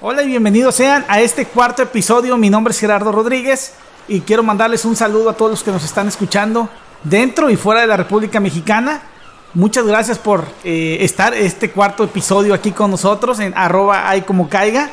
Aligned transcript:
Hola 0.00 0.22
y 0.22 0.28
bienvenidos 0.28 0.76
sean 0.76 1.04
a 1.08 1.20
este 1.20 1.44
cuarto 1.46 1.82
episodio. 1.82 2.36
Mi 2.36 2.50
nombre 2.50 2.70
es 2.70 2.78
Gerardo 2.78 3.10
Rodríguez 3.10 3.72
y 4.06 4.20
quiero 4.20 4.44
mandarles 4.44 4.84
un 4.84 4.94
saludo 4.94 5.30
a 5.30 5.32
todos 5.32 5.50
los 5.50 5.64
que 5.64 5.72
nos 5.72 5.82
están 5.82 6.06
escuchando 6.06 6.68
dentro 7.02 7.50
y 7.50 7.56
fuera 7.56 7.80
de 7.80 7.88
la 7.88 7.96
República 7.96 8.38
Mexicana. 8.38 9.02
Muchas 9.54 9.84
gracias 9.84 10.16
por 10.16 10.44
eh, 10.62 10.98
estar 11.00 11.34
este 11.34 11.72
cuarto 11.72 12.04
episodio 12.04 12.54
aquí 12.54 12.70
con 12.70 12.92
nosotros 12.92 13.40
en 13.40 13.52
arroba 13.56 14.08
hay 14.08 14.22
como 14.22 14.48
caiga. 14.48 14.88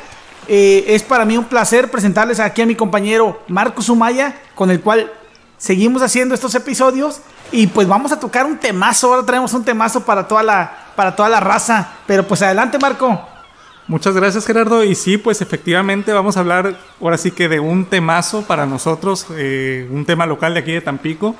Eh, 0.48 0.84
es 0.88 1.04
para 1.04 1.24
mí 1.24 1.38
un 1.38 1.44
placer 1.44 1.88
presentarles 1.88 2.40
aquí 2.40 2.62
a 2.62 2.66
mi 2.66 2.74
compañero 2.74 3.40
Marco 3.46 3.82
Sumaya, 3.82 4.36
con 4.56 4.72
el 4.72 4.80
cual 4.80 5.12
seguimos 5.56 6.02
haciendo 6.02 6.34
estos 6.34 6.52
episodios. 6.56 7.20
Y 7.52 7.68
pues 7.68 7.86
vamos 7.86 8.10
a 8.10 8.18
tocar 8.18 8.44
un 8.44 8.58
temazo. 8.58 9.14
Ahora 9.14 9.24
traemos 9.24 9.54
un 9.54 9.64
temazo 9.64 10.04
para 10.04 10.26
toda 10.26 10.42
la, 10.42 10.88
para 10.96 11.14
toda 11.14 11.28
la 11.28 11.38
raza. 11.38 11.92
Pero 12.08 12.26
pues 12.26 12.42
adelante, 12.42 12.76
Marco. 12.76 13.35
Muchas 13.88 14.14
gracias 14.14 14.46
Gerardo 14.46 14.82
y 14.82 14.96
sí, 14.96 15.16
pues 15.16 15.40
efectivamente 15.40 16.12
vamos 16.12 16.36
a 16.36 16.40
hablar 16.40 16.76
ahora 17.00 17.16
sí 17.16 17.30
que 17.30 17.48
de 17.48 17.60
un 17.60 17.84
temazo 17.84 18.42
para 18.42 18.66
nosotros, 18.66 19.26
eh, 19.36 19.88
un 19.92 20.04
tema 20.04 20.26
local 20.26 20.54
de 20.54 20.60
aquí 20.60 20.72
de 20.72 20.80
Tampico 20.80 21.36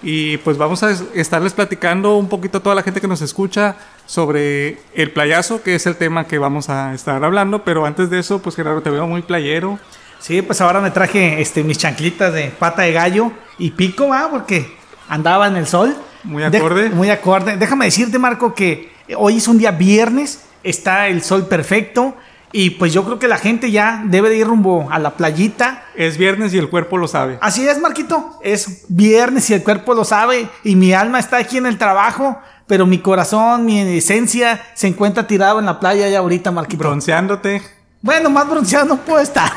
y 0.00 0.36
pues 0.38 0.56
vamos 0.56 0.84
a 0.84 0.92
estarles 1.14 1.54
platicando 1.54 2.16
un 2.16 2.28
poquito 2.28 2.58
a 2.58 2.62
toda 2.62 2.76
la 2.76 2.84
gente 2.84 3.00
que 3.00 3.08
nos 3.08 3.20
escucha 3.20 3.74
sobre 4.06 4.78
el 4.94 5.10
playazo, 5.10 5.60
que 5.62 5.74
es 5.74 5.86
el 5.86 5.96
tema 5.96 6.28
que 6.28 6.38
vamos 6.38 6.68
a 6.68 6.94
estar 6.94 7.24
hablando, 7.24 7.64
pero 7.64 7.84
antes 7.84 8.10
de 8.10 8.20
eso, 8.20 8.38
pues 8.40 8.54
Gerardo, 8.54 8.80
te 8.80 8.90
veo 8.90 9.06
muy 9.08 9.22
playero. 9.22 9.80
Sí, 10.20 10.40
pues 10.42 10.60
ahora 10.60 10.80
me 10.80 10.92
traje 10.92 11.40
este, 11.40 11.64
mis 11.64 11.78
chanclitas 11.78 12.32
de 12.32 12.52
pata 12.56 12.82
de 12.82 12.92
gallo 12.92 13.32
y 13.58 13.72
pico, 13.72 14.08
¿va? 14.08 14.28
Porque 14.30 14.72
andaba 15.08 15.48
en 15.48 15.56
el 15.56 15.66
sol. 15.66 15.96
Muy 16.22 16.44
acorde. 16.44 16.90
muy 16.90 17.10
acorde. 17.10 17.56
Déjame 17.56 17.86
decirte, 17.86 18.18
Marco, 18.18 18.54
que 18.54 18.92
hoy 19.16 19.38
es 19.38 19.48
un 19.48 19.58
día 19.58 19.72
viernes 19.72 20.47
está 20.62 21.08
el 21.08 21.22
sol 21.22 21.46
perfecto. 21.46 22.16
Y 22.50 22.70
pues 22.70 22.94
yo 22.94 23.04
creo 23.04 23.18
que 23.18 23.28
la 23.28 23.36
gente 23.36 23.70
ya 23.70 24.02
debe 24.06 24.30
de 24.30 24.36
ir 24.36 24.46
rumbo 24.46 24.88
a 24.90 24.98
la 24.98 25.10
playita. 25.16 25.84
Es 25.94 26.16
viernes 26.16 26.54
y 26.54 26.58
el 26.58 26.70
cuerpo 26.70 26.96
lo 26.96 27.06
sabe. 27.06 27.38
Así 27.42 27.68
es, 27.68 27.78
Marquito. 27.78 28.38
Es 28.42 28.86
viernes 28.88 29.50
y 29.50 29.54
el 29.54 29.62
cuerpo 29.62 29.92
lo 29.94 30.04
sabe. 30.04 30.48
Y 30.64 30.74
mi 30.74 30.92
alma 30.94 31.18
está 31.18 31.36
aquí 31.36 31.58
en 31.58 31.66
el 31.66 31.76
trabajo. 31.76 32.38
Pero 32.66 32.86
mi 32.86 32.98
corazón, 32.98 33.64
mi 33.64 33.80
esencia 33.80 34.62
se 34.74 34.88
encuentra 34.88 35.26
tirado 35.26 35.58
en 35.58 35.66
la 35.66 35.80
playa 35.80 36.08
ya 36.08 36.18
ahorita, 36.18 36.50
Marquito. 36.50 36.84
Bronceándote. 36.84 37.62
Bueno, 38.00 38.30
más 38.30 38.48
bronceado 38.48 38.86
no 38.86 38.96
puedo 38.96 39.20
estar. 39.20 39.50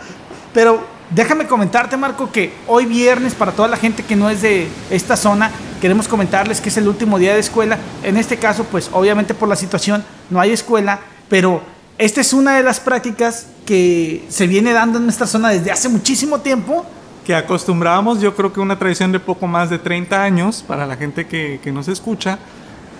pero 0.52 0.95
déjame 1.10 1.46
comentarte, 1.46 1.96
Marco, 1.96 2.30
que 2.30 2.52
hoy 2.66 2.86
viernes, 2.86 3.34
para 3.34 3.52
toda 3.52 3.68
la 3.68 3.76
gente 3.76 4.02
que 4.02 4.16
no 4.16 4.30
es 4.30 4.42
de 4.42 4.68
esta 4.90 5.16
zona, 5.16 5.50
queremos 5.80 6.08
comentarles 6.08 6.60
que 6.60 6.68
es 6.68 6.76
el 6.76 6.88
último 6.88 7.18
día 7.18 7.34
de 7.34 7.40
escuela. 7.40 7.78
En 8.02 8.16
este 8.16 8.36
caso, 8.38 8.64
pues 8.64 8.90
obviamente 8.92 9.34
por 9.34 9.48
la 9.48 9.56
situación 9.56 10.04
no 10.30 10.40
hay 10.40 10.52
escuela, 10.52 11.00
pero 11.28 11.62
esta 11.98 12.20
es 12.20 12.32
una 12.32 12.56
de 12.56 12.62
las 12.62 12.80
prácticas 12.80 13.46
que 13.64 14.24
se 14.28 14.46
viene 14.46 14.72
dando 14.72 14.98
en 14.98 15.04
nuestra 15.04 15.26
zona 15.26 15.50
desde 15.50 15.70
hace 15.70 15.88
muchísimo 15.88 16.40
tiempo. 16.40 16.84
Que 17.24 17.34
acostumbrábamos, 17.34 18.20
yo 18.20 18.36
creo 18.36 18.52
que 18.52 18.60
una 18.60 18.78
tradición 18.78 19.12
de 19.12 19.18
poco 19.18 19.46
más 19.46 19.70
de 19.70 19.78
30 19.78 20.22
años 20.22 20.64
para 20.66 20.86
la 20.86 20.96
gente 20.96 21.26
que, 21.26 21.58
que 21.62 21.72
nos 21.72 21.88
escucha, 21.88 22.38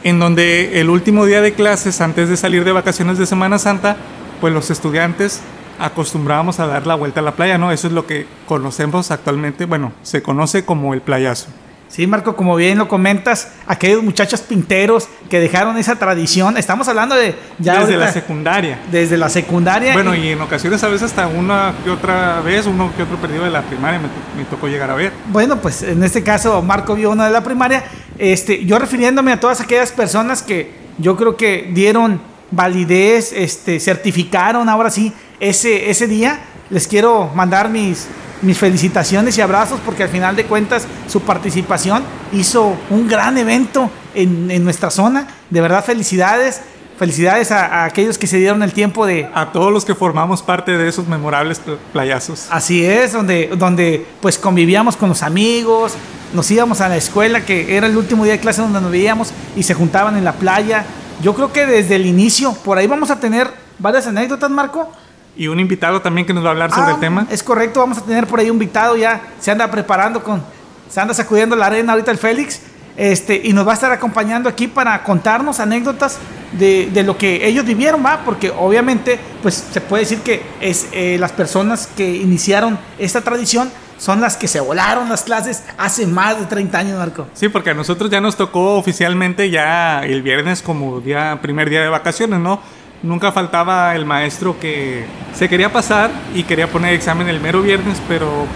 en 0.03 0.19
donde 0.19 0.81
el 0.81 0.91
último 0.91 1.27
día 1.27 1.41
de 1.41 1.55
clases, 1.55 2.01
antes 2.01 2.29
de 2.29 2.37
salir 2.37 2.65
de 2.65 2.73
vacaciones 2.73 3.19
de 3.19 3.27
Semana 3.27 3.59
Santa, 3.59 3.97
pues 4.41 4.53
los 4.53 4.71
estudiantes 4.71 5.41
acostumbrábamos 5.79 6.61
a 6.61 6.67
dar 6.67 6.87
la 6.87 6.95
vuelta 6.95 7.21
a 7.21 7.23
la 7.23 7.33
playa, 7.33 7.59
¿no? 7.59 7.73
Eso 7.73 7.87
es 7.87 7.93
lo 7.93 8.07
que 8.07 8.27
conocemos 8.47 9.11
actualmente, 9.11 9.65
bueno, 9.65 9.93
se 10.03 10.23
conoce 10.23 10.65
como 10.65 10.95
el 10.95 11.01
playazo. 11.01 11.49
Sí, 11.89 12.07
Marco, 12.07 12.35
como 12.35 12.57
bien 12.57 12.79
lo 12.79 12.89
comentas, 12.89 13.53
aquellos 13.67 14.03
muchachos 14.03 14.41
pinteros 14.41 15.09
que 15.31 15.39
dejaron 15.39 15.79
esa 15.79 15.97
tradición, 15.97 16.57
estamos 16.57 16.89
hablando 16.89 17.15
de 17.15 17.35
ya 17.59 17.81
desde 17.81 17.97
la 17.97 18.13
secundaria. 18.13 18.81
Desde 18.91 19.17
la 19.17 19.29
secundaria. 19.29 19.93
Bueno, 19.93 20.15
y, 20.15 20.31
en 20.31 20.41
ocasiones 20.41 20.83
a 20.83 20.89
veces 20.89 21.05
hasta 21.05 21.29
una 21.29 21.75
que 21.85 21.91
otra 21.91 22.41
vez, 22.41 22.67
uno 22.67 22.93
que 22.97 23.05
otro 23.05 23.17
perdido 23.19 23.45
de 23.45 23.50
la 23.50 23.62
primaria 23.62 24.00
me, 24.00 24.45
tocó 24.45 24.67
llegar 24.67 24.91
a 24.91 24.95
ver. 24.95 25.12
Bueno, 25.29 25.61
pues 25.61 25.83
en 25.83 26.03
este 26.03 26.25
caso 26.25 26.61
Marco 26.61 26.97
vio 26.97 27.12
uno 27.12 27.23
de 27.23 27.31
la 27.31 27.43
primaria. 27.43 27.84
Este, 28.19 28.65
yo 28.65 28.79
refiriéndome 28.79 29.33
a 29.33 29.39
todas 29.39 29.61
aquellas 29.61 29.93
personas 29.93 30.43
que 30.43 30.73
yo 30.99 31.17
creo 31.17 31.37
que 31.37 31.71
dieron 31.73 32.21
validez, 32.50 33.33
este, 33.33 33.79
certificaron 33.81 34.69
ahora 34.69 34.91
sí 34.91 35.12
ese, 35.41 35.91
ese 35.91 36.07
día, 36.07 36.41
les 36.71 36.87
quiero 36.87 37.31
mandar 37.35 37.69
mis 37.69 38.09
mis 38.43 38.59
felicitaciones 38.59 39.39
y 39.39 39.41
abrazos 39.41 39.81
porque 39.85 40.03
al 40.03 40.09
final 40.09 40.37
de 40.37 40.45
cuentas 40.45 40.87
su 41.09 41.21
participación 41.23 42.03
hizo 42.33 42.77
un 42.91 43.09
gran 43.09 43.39
evento 43.39 43.91
en, 44.15 44.65
nuestra 44.65 44.91
zona. 44.91 45.27
De 45.51 45.61
verdad, 45.61 45.85
felicidades. 45.85 46.61
Felicidades 46.99 47.51
a, 47.51 47.85
aquellos 47.85 48.17
que 48.17 48.27
se 48.27 48.39
dieron 48.39 48.63
el 48.63 48.73
tiempo 48.73 49.05
de... 49.05 49.29
A 49.35 49.53
todos 49.53 49.71
los 49.71 49.85
que 49.85 49.95
formamos 49.95 50.43
parte 50.43 50.79
de 50.79 50.89
esos 50.89 51.07
memorables 51.07 51.61
playazos. 51.93 52.47
Así 52.51 52.87
es, 52.87 53.13
donde, 53.13 53.49
donde 53.49 54.07
pues 54.23 54.39
convivíamos 54.39 54.97
con 54.97 55.11
los 55.11 55.23
amigos, 55.23 55.93
nos 56.33 56.51
íbamos 56.51 56.81
a 56.81 56.89
la 56.89 56.97
escuela, 56.97 57.45
que 57.45 57.77
era 57.77 57.87
el 57.87 57.99
último 57.99 58.25
día 58.25 58.33
de 58.33 58.41
clase 58.41 58.63
donde 58.63 58.81
nos 58.81 58.91
veíamos 58.91 59.31
y 59.55 59.63
se 59.63 59.75
juntaban 59.75 60.17
en 60.17 60.25
la 60.25 60.33
playa. 60.33 60.87
Yo 61.23 61.35
creo 61.35 61.53
que 61.53 61.67
desde 61.67 61.97
el 61.97 62.07
inicio, 62.07 62.55
por 62.55 62.79
ahí 62.79 62.87
vamos 62.87 63.11
a 63.11 63.21
tener 63.21 63.51
varias 63.79 64.07
anécdotas, 64.07 64.51
Marco, 64.51 64.91
y 65.37 65.49
un 65.49 65.61
invitado 65.61 66.01
también 66.01 66.27
que 66.27 66.33
nos 66.33 66.45
va 66.45 66.49
a 66.49 66.53
hablar 66.53 66.71
sobre 66.71 66.91
el 66.91 66.97
ah, 66.97 67.01
tema. 67.01 67.27
Es 67.31 67.43
correcto, 67.43 67.81
vamos 67.81 67.99
a 67.99 68.03
tener 68.03 68.27
por 68.27 68.41
ahí 68.41 68.51
un 68.51 68.55
invitado 68.57 68.97
ya, 68.97 69.21
se 69.39 69.51
anda 69.51 69.71
preparando 69.71 70.23
con, 70.23 70.43
se 70.89 71.01
anda 71.01 71.15
sacudiendo 71.15 71.57
la 71.57 71.67
arena 71.67 71.93
ahorita 71.93 72.11
el 72.11 72.19
Félix, 72.19 72.61
este, 72.97 73.41
y 73.45 73.53
nos 73.53 73.67
va 73.67 73.73
a 73.73 73.75
estar 73.75 73.93
acompañando 73.93 74.49
aquí 74.49 74.69
para 74.69 75.03
contarnos 75.03 75.61
anécdotas 75.61 76.19
de, 76.53 76.89
de 76.93 77.03
lo 77.03 77.19
que 77.19 77.47
ellos 77.47 77.65
vivieron, 77.65 78.05
va, 78.05 78.23
porque 78.25 78.51
obviamente, 78.51 79.19
pues 79.43 79.67
se 79.71 79.81
puede 79.81 80.05
decir 80.05 80.21
que 80.21 80.43
es 80.61 80.89
eh, 80.93 81.17
las 81.21 81.33
personas 81.33 81.89
que 81.95 82.17
iniciaron 82.17 82.79
esta 82.99 83.21
tradición 83.21 83.71
son 83.99 84.21
las 84.21 84.37
que 84.37 84.49
se 84.49 84.61
volaron 84.61 85.09
las 85.09 85.23
clases 85.23 85.65
hace 85.79 86.07
más 86.07 86.39
de 86.39 86.47
30 86.47 86.79
años, 86.79 86.99
Marco. 86.99 87.27
Sí, 87.35 87.49
porque 87.49 87.71
a 87.71 87.75
nosotros 87.75 88.11
ya 88.11 88.21
nos 88.21 88.37
tocó 88.37 88.77
oficialmente 88.77 89.51
ya 89.51 90.05
el 90.05 90.23
viernes 90.23 90.63
como 90.63 91.01
día, 91.01 91.39
primer 91.41 91.71
día 91.71 91.83
de 91.83 91.89
vacaciones, 91.89 92.41
¿no? 92.41 92.61
Nunca 93.03 93.33
faltaba 93.33 93.95
el 93.95 94.05
maestro 94.05 94.59
que 94.59 95.05
se 95.34 95.49
quería 95.49 95.73
pasar 95.73 96.11
y 96.34 96.45
quería 96.45 96.69
poner 96.69 96.95
examen 96.95 97.29
el 97.29 97.41
mero 97.41 97.62
viernes, 97.62 98.01
pero 98.09 98.47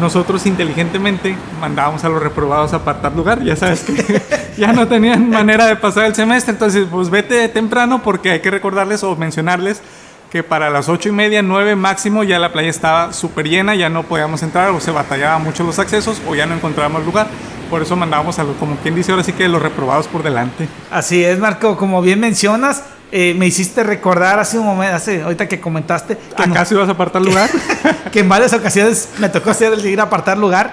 nosotros 0.00 0.46
inteligentemente 0.46 1.36
mandábamos 1.60 2.04
a 2.04 2.08
los 2.08 2.22
reprobados 2.22 2.72
a 2.72 2.76
apartar 2.76 3.14
lugar. 3.14 3.42
Ya 3.42 3.56
sabes 3.56 3.82
que 3.82 4.22
ya 4.56 4.72
no 4.72 4.86
tenían 4.86 5.28
manera 5.30 5.66
de 5.66 5.76
pasar 5.76 6.04
el 6.06 6.14
semestre, 6.14 6.52
entonces 6.52 6.86
pues 6.90 7.10
vete 7.10 7.48
temprano 7.48 8.02
porque 8.02 8.30
hay 8.30 8.40
que 8.40 8.50
recordarles 8.50 9.02
o 9.02 9.16
mencionarles 9.16 9.82
que 10.30 10.42
para 10.42 10.68
las 10.68 10.88
ocho 10.88 11.08
y 11.08 11.12
media, 11.12 11.40
nueve 11.42 11.74
máximo 11.74 12.22
ya 12.22 12.38
la 12.38 12.52
playa 12.52 12.68
estaba 12.68 13.12
súper 13.12 13.48
llena, 13.48 13.74
ya 13.74 13.88
no 13.88 14.02
podíamos 14.02 14.42
entrar 14.42 14.70
o 14.70 14.80
se 14.80 14.90
batallaba 14.90 15.38
mucho 15.38 15.64
los 15.64 15.78
accesos 15.78 16.20
o 16.28 16.34
ya 16.34 16.46
no 16.46 16.54
encontrábamos 16.54 17.04
lugar. 17.04 17.28
Por 17.70 17.82
eso 17.82 17.96
mandábamos 17.96 18.38
a 18.38 18.44
los, 18.44 18.56
como 18.56 18.76
quien 18.76 18.94
dice 18.94 19.12
ahora 19.12 19.24
sí 19.24 19.32
que 19.32 19.48
los 19.48 19.60
reprobados 19.60 20.06
por 20.06 20.22
delante. 20.22 20.68
Así 20.90 21.24
es, 21.24 21.38
Marco, 21.38 21.76
como 21.76 22.00
bien 22.02 22.20
mencionas, 22.20 22.84
eh, 23.10 23.34
me 23.34 23.46
hiciste 23.46 23.82
recordar 23.82 24.38
hace 24.38 24.58
un 24.58 24.66
momento, 24.66 24.96
hace, 24.96 25.22
ahorita 25.22 25.48
que 25.48 25.60
comentaste. 25.60 26.16
Que 26.36 26.42
¿Acaso 26.42 26.74
ibas 26.74 26.88
a 26.88 26.92
apartar 26.92 27.22
lugar? 27.22 27.48
que 28.12 28.20
en 28.20 28.28
varias 28.28 28.52
ocasiones 28.52 29.10
me 29.18 29.28
tocó 29.28 29.50
hacer 29.50 29.72
el 29.72 29.84
ir 29.86 30.00
a 30.00 30.04
apartar 30.04 30.36
lugar. 30.36 30.72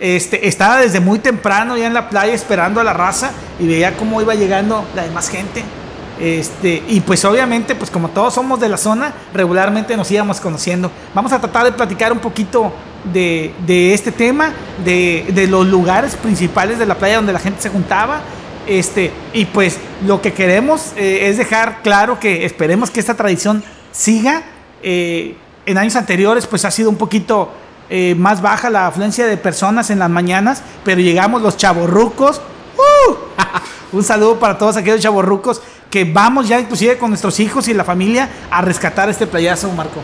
Este, 0.00 0.48
estaba 0.48 0.78
desde 0.78 1.00
muy 1.00 1.18
temprano 1.18 1.76
ya 1.76 1.86
en 1.86 1.94
la 1.94 2.08
playa 2.08 2.32
esperando 2.32 2.80
a 2.80 2.84
la 2.84 2.92
raza 2.92 3.30
y 3.60 3.66
veía 3.66 3.96
cómo 3.96 4.20
iba 4.20 4.34
llegando 4.34 4.84
la 4.94 5.04
demás 5.04 5.28
gente. 5.28 5.62
Este, 6.20 6.82
y 6.88 7.00
pues 7.00 7.24
obviamente, 7.24 7.74
pues 7.74 7.90
como 7.90 8.08
todos 8.08 8.34
somos 8.34 8.60
de 8.60 8.68
la 8.68 8.76
zona, 8.76 9.12
regularmente 9.32 9.96
nos 9.96 10.10
íbamos 10.10 10.40
conociendo. 10.40 10.90
Vamos 11.12 11.32
a 11.32 11.38
tratar 11.38 11.64
de 11.64 11.72
platicar 11.72 12.12
un 12.12 12.20
poquito 12.20 12.72
de, 13.12 13.54
de 13.66 13.92
este 13.92 14.12
tema, 14.12 14.52
de, 14.84 15.26
de, 15.34 15.46
los 15.46 15.66
lugares 15.66 16.14
principales 16.16 16.78
de 16.78 16.86
la 16.86 16.94
playa 16.94 17.16
donde 17.16 17.32
la 17.32 17.38
gente 17.38 17.60
se 17.60 17.68
juntaba 17.68 18.20
este, 18.66 19.12
y 19.32 19.44
pues 19.46 19.78
lo 20.06 20.22
que 20.22 20.32
queremos 20.32 20.92
eh, 20.96 21.28
es 21.28 21.36
dejar 21.36 21.82
claro 21.82 22.18
que 22.18 22.44
esperemos 22.44 22.90
que 22.90 23.00
esta 23.00 23.14
tradición 23.14 23.62
siga. 23.92 24.42
Eh, 24.82 25.36
en 25.66 25.78
años 25.78 25.96
anteriores 25.96 26.46
pues 26.46 26.64
ha 26.64 26.70
sido 26.70 26.90
un 26.90 26.96
poquito 26.96 27.50
eh, 27.90 28.14
más 28.16 28.42
baja 28.42 28.70
la 28.70 28.86
afluencia 28.86 29.26
de 29.26 29.36
personas 29.36 29.90
en 29.90 29.98
las 29.98 30.10
mañanas, 30.10 30.62
pero 30.84 31.00
llegamos 31.00 31.42
los 31.42 31.56
chavorrucos. 31.56 32.40
¡Uh! 32.76 33.14
un 33.96 34.02
saludo 34.02 34.38
para 34.38 34.58
todos 34.58 34.76
aquellos 34.76 35.00
chavorrucos 35.00 35.62
que 35.90 36.04
vamos 36.04 36.48
ya 36.48 36.58
inclusive 36.58 36.98
con 36.98 37.10
nuestros 37.10 37.38
hijos 37.40 37.68
y 37.68 37.74
la 37.74 37.84
familia 37.84 38.28
a 38.50 38.62
rescatar 38.62 39.08
este 39.08 39.26
playazo, 39.26 39.70
Marco. 39.72 40.00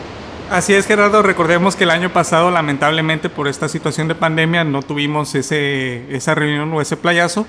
Así 0.49 0.73
es, 0.73 0.85
Gerardo. 0.85 1.21
Recordemos 1.21 1.75
que 1.75 1.85
el 1.85 1.91
año 1.91 2.11
pasado, 2.11 2.51
lamentablemente, 2.51 3.29
por 3.29 3.47
esta 3.47 3.69
situación 3.69 4.07
de 4.07 4.15
pandemia, 4.15 4.63
no 4.63 4.81
tuvimos 4.81 5.33
ese, 5.33 6.13
esa 6.13 6.35
reunión 6.35 6.73
o 6.73 6.81
ese 6.81 6.97
playazo. 6.97 7.47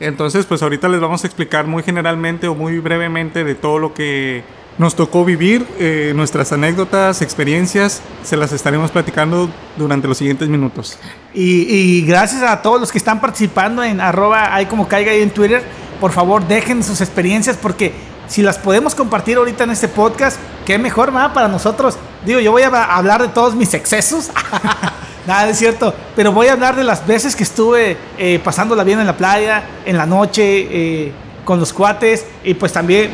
Entonces, 0.00 0.46
pues 0.46 0.62
ahorita 0.62 0.88
les 0.88 1.00
vamos 1.00 1.24
a 1.24 1.26
explicar 1.26 1.66
muy 1.66 1.82
generalmente 1.82 2.48
o 2.48 2.54
muy 2.54 2.78
brevemente 2.78 3.44
de 3.44 3.54
todo 3.54 3.78
lo 3.78 3.94
que 3.94 4.42
nos 4.78 4.96
tocó 4.96 5.24
vivir, 5.24 5.66
eh, 5.78 6.12
nuestras 6.16 6.52
anécdotas, 6.52 7.20
experiencias, 7.22 8.00
se 8.22 8.36
las 8.36 8.52
estaremos 8.52 8.90
platicando 8.90 9.50
durante 9.76 10.08
los 10.08 10.16
siguientes 10.16 10.48
minutos. 10.48 10.98
Y, 11.34 12.02
gracias 12.06 12.42
a 12.42 12.62
todos 12.62 12.80
los 12.80 12.90
que 12.90 12.98
están 12.98 13.20
participando 13.20 13.84
en 13.84 14.00
arroba 14.00 14.54
hay 14.54 14.66
como 14.66 14.88
caiga 14.88 15.12
ahí 15.12 15.22
en 15.22 15.30
Twitter, 15.30 15.62
por 16.00 16.12
favor 16.12 16.46
dejen 16.46 16.82
sus 16.82 17.00
experiencias 17.00 17.56
porque 17.56 17.92
si 18.28 18.42
las 18.42 18.58
podemos 18.58 18.94
compartir 18.94 19.36
ahorita 19.36 19.64
en 19.64 19.70
este 19.70 19.88
podcast, 19.88 20.38
qué 20.64 20.78
mejor, 20.78 21.14
va 21.14 21.32
para 21.34 21.48
nosotros. 21.48 21.98
Digo, 22.24 22.40
yo 22.40 22.50
voy 22.50 22.62
a 22.62 22.84
hablar 22.84 23.20
de 23.20 23.28
todos 23.28 23.54
mis 23.54 23.74
excesos. 23.74 24.30
Nada, 25.26 25.48
es 25.48 25.58
cierto. 25.58 25.94
Pero 26.16 26.32
voy 26.32 26.48
a 26.48 26.52
hablar 26.52 26.76
de 26.76 26.84
las 26.84 27.06
veces 27.06 27.36
que 27.36 27.42
estuve 27.42 27.96
eh, 28.18 28.40
pasándola 28.42 28.84
bien 28.84 29.00
en 29.00 29.06
la 29.06 29.16
playa, 29.16 29.62
en 29.84 29.96
la 29.96 30.06
noche, 30.06 30.42
eh, 30.44 31.12
con 31.44 31.60
los 31.60 31.72
cuates. 31.72 32.26
Y 32.44 32.54
pues 32.54 32.72
también 32.72 33.10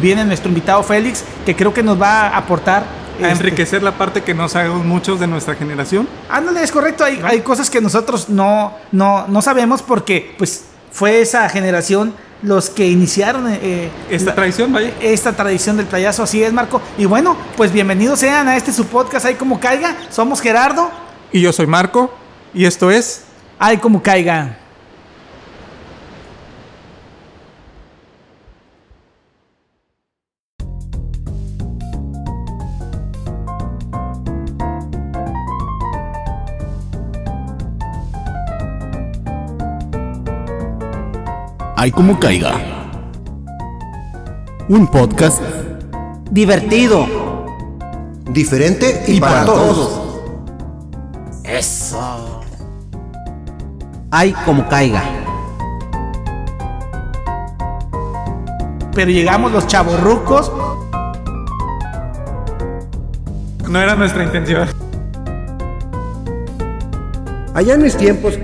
viene 0.00 0.24
nuestro 0.24 0.48
invitado 0.48 0.82
Félix, 0.82 1.24
que 1.44 1.54
creo 1.54 1.72
que 1.74 1.82
nos 1.82 2.00
va 2.00 2.28
a 2.28 2.36
aportar. 2.36 2.84
A 3.20 3.30
este, 3.30 3.44
enriquecer 3.44 3.82
la 3.82 3.92
parte 3.92 4.22
que 4.22 4.32
no 4.32 4.48
sabemos 4.48 4.84
muchos 4.84 5.20
de 5.20 5.26
nuestra 5.26 5.54
generación. 5.54 6.08
Ándale, 6.30 6.62
es 6.62 6.72
correcto. 6.72 7.04
Hay, 7.04 7.20
hay 7.22 7.40
cosas 7.40 7.68
que 7.68 7.80
nosotros 7.80 8.30
no, 8.30 8.72
no, 8.92 9.26
no 9.28 9.42
sabemos 9.42 9.82
porque 9.82 10.34
pues 10.38 10.64
fue 10.90 11.20
esa 11.20 11.48
generación 11.50 12.14
los 12.42 12.70
que 12.70 12.86
iniciaron 12.86 13.46
eh, 13.48 13.90
esta 14.08 14.34
tradición, 14.34 14.72
vaya. 14.72 14.92
Esta 15.00 15.32
tradición 15.34 15.76
del 15.76 15.86
playazo, 15.86 16.22
así 16.22 16.42
es, 16.42 16.52
Marco. 16.52 16.80
Y 16.96 17.04
bueno, 17.04 17.36
pues 17.56 17.72
bienvenidos 17.72 18.20
sean 18.20 18.48
a 18.48 18.56
este 18.56 18.72
su 18.72 18.86
podcast, 18.86 19.26
ahí 19.26 19.34
como 19.34 19.60
caiga. 19.60 19.94
Somos 20.10 20.40
Gerardo. 20.40 20.90
Y 21.32 21.40
yo 21.40 21.52
soy 21.52 21.66
Marco. 21.66 22.10
Y 22.52 22.64
esto 22.64 22.90
es... 22.90 23.24
Ay 23.58 23.76
como 23.76 24.02
caiga. 24.02 24.56
Ay 41.76 41.90
como 41.92 42.18
caiga. 42.18 42.60
Un 44.68 44.86
podcast 44.86 45.40
divertido, 46.30 47.06
diferente 48.30 49.04
y, 49.08 49.18
para, 49.20 49.44
todos. 49.44 50.09
Eso. 51.60 52.40
Ay 54.10 54.34
como 54.46 54.66
caiga. 54.66 55.02
Pero 58.94 59.10
llegamos 59.10 59.52
los 59.52 59.66
chavorrucos. 59.66 60.50
No 63.68 63.78
era 63.78 63.94
nuestra 63.94 64.24
intención. 64.24 64.70
Allá 67.52 67.74
en 67.74 67.82
mis 67.82 67.94
tiempos 67.94 68.38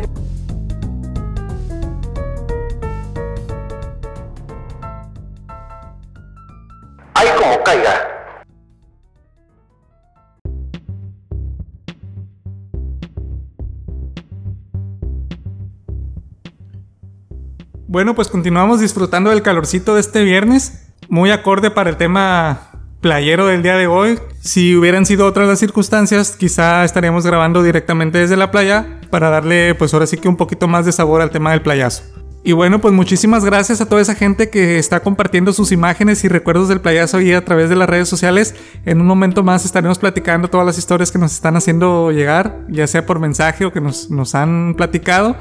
Bueno, 17.96 18.14
pues 18.14 18.28
continuamos 18.28 18.80
disfrutando 18.80 19.30
del 19.30 19.40
calorcito 19.40 19.94
de 19.94 20.02
este 20.02 20.22
viernes, 20.22 20.86
muy 21.08 21.30
acorde 21.30 21.70
para 21.70 21.88
el 21.88 21.96
tema 21.96 22.70
playero 23.00 23.46
del 23.46 23.62
día 23.62 23.74
de 23.76 23.86
hoy. 23.86 24.18
Si 24.38 24.76
hubieran 24.76 25.06
sido 25.06 25.24
otras 25.24 25.48
las 25.48 25.58
circunstancias, 25.58 26.36
quizá 26.36 26.84
estaríamos 26.84 27.24
grabando 27.24 27.62
directamente 27.62 28.18
desde 28.18 28.36
la 28.36 28.50
playa 28.50 29.00
para 29.10 29.30
darle 29.30 29.74
pues 29.76 29.94
ahora 29.94 30.06
sí 30.06 30.18
que 30.18 30.28
un 30.28 30.36
poquito 30.36 30.68
más 30.68 30.84
de 30.84 30.92
sabor 30.92 31.22
al 31.22 31.30
tema 31.30 31.52
del 31.52 31.62
playazo. 31.62 32.02
Y 32.44 32.52
bueno, 32.52 32.82
pues 32.82 32.92
muchísimas 32.92 33.46
gracias 33.46 33.80
a 33.80 33.88
toda 33.88 34.02
esa 34.02 34.14
gente 34.14 34.50
que 34.50 34.78
está 34.78 35.00
compartiendo 35.00 35.54
sus 35.54 35.72
imágenes 35.72 36.22
y 36.22 36.28
recuerdos 36.28 36.68
del 36.68 36.82
playazo 36.82 37.16
ahí 37.16 37.32
a 37.32 37.46
través 37.46 37.70
de 37.70 37.76
las 37.76 37.88
redes 37.88 38.10
sociales. 38.10 38.54
En 38.84 39.00
un 39.00 39.06
momento 39.06 39.42
más 39.42 39.64
estaremos 39.64 39.98
platicando 39.98 40.48
todas 40.48 40.66
las 40.66 40.76
historias 40.76 41.10
que 41.10 41.18
nos 41.18 41.32
están 41.32 41.56
haciendo 41.56 42.12
llegar, 42.12 42.58
ya 42.68 42.86
sea 42.86 43.06
por 43.06 43.20
mensaje 43.20 43.64
o 43.64 43.72
que 43.72 43.80
nos, 43.80 44.10
nos 44.10 44.34
han 44.34 44.74
platicado 44.76 45.34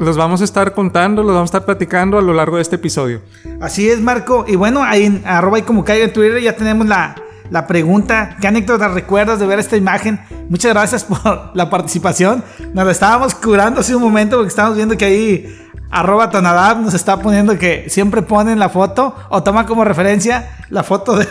los 0.00 0.16
vamos 0.16 0.40
a 0.40 0.44
estar 0.44 0.72
contando, 0.72 1.22
los 1.22 1.34
vamos 1.34 1.48
a 1.48 1.58
estar 1.58 1.64
platicando 1.66 2.18
a 2.18 2.22
lo 2.22 2.32
largo 2.32 2.56
de 2.56 2.62
este 2.62 2.76
episodio. 2.76 3.20
Así 3.60 3.88
es, 3.88 4.00
Marco. 4.00 4.46
Y 4.48 4.56
bueno, 4.56 4.82
ahí 4.82 5.04
en 5.04 5.22
arroba 5.26 5.58
y 5.58 5.62
como 5.62 5.84
caiga 5.84 6.06
en 6.06 6.12
Twitter 6.12 6.40
ya 6.40 6.56
tenemos 6.56 6.86
la, 6.86 7.16
la 7.50 7.66
pregunta. 7.66 8.36
¿Qué 8.40 8.48
anécdotas 8.48 8.92
recuerdas 8.92 9.38
de 9.38 9.46
ver 9.46 9.58
esta 9.58 9.76
imagen? 9.76 10.18
Muchas 10.48 10.72
gracias 10.72 11.04
por 11.22 11.50
la 11.54 11.68
participación. 11.68 12.42
Nos 12.72 12.86
la 12.86 12.92
estábamos 12.92 13.34
curando 13.34 13.80
hace 13.80 13.94
un 13.94 14.02
momento 14.02 14.36
porque 14.36 14.48
estábamos 14.48 14.76
viendo 14.76 14.96
que 14.96 15.04
ahí 15.04 15.56
arroba 15.90 16.30
Tonadab 16.30 16.80
nos 16.80 16.94
está 16.94 17.18
poniendo 17.18 17.58
que 17.58 17.90
siempre 17.90 18.22
ponen 18.22 18.58
la 18.58 18.70
foto 18.70 19.14
o 19.28 19.42
toma 19.42 19.66
como 19.66 19.84
referencia 19.84 20.56
la 20.70 20.82
foto 20.82 21.16
de, 21.16 21.26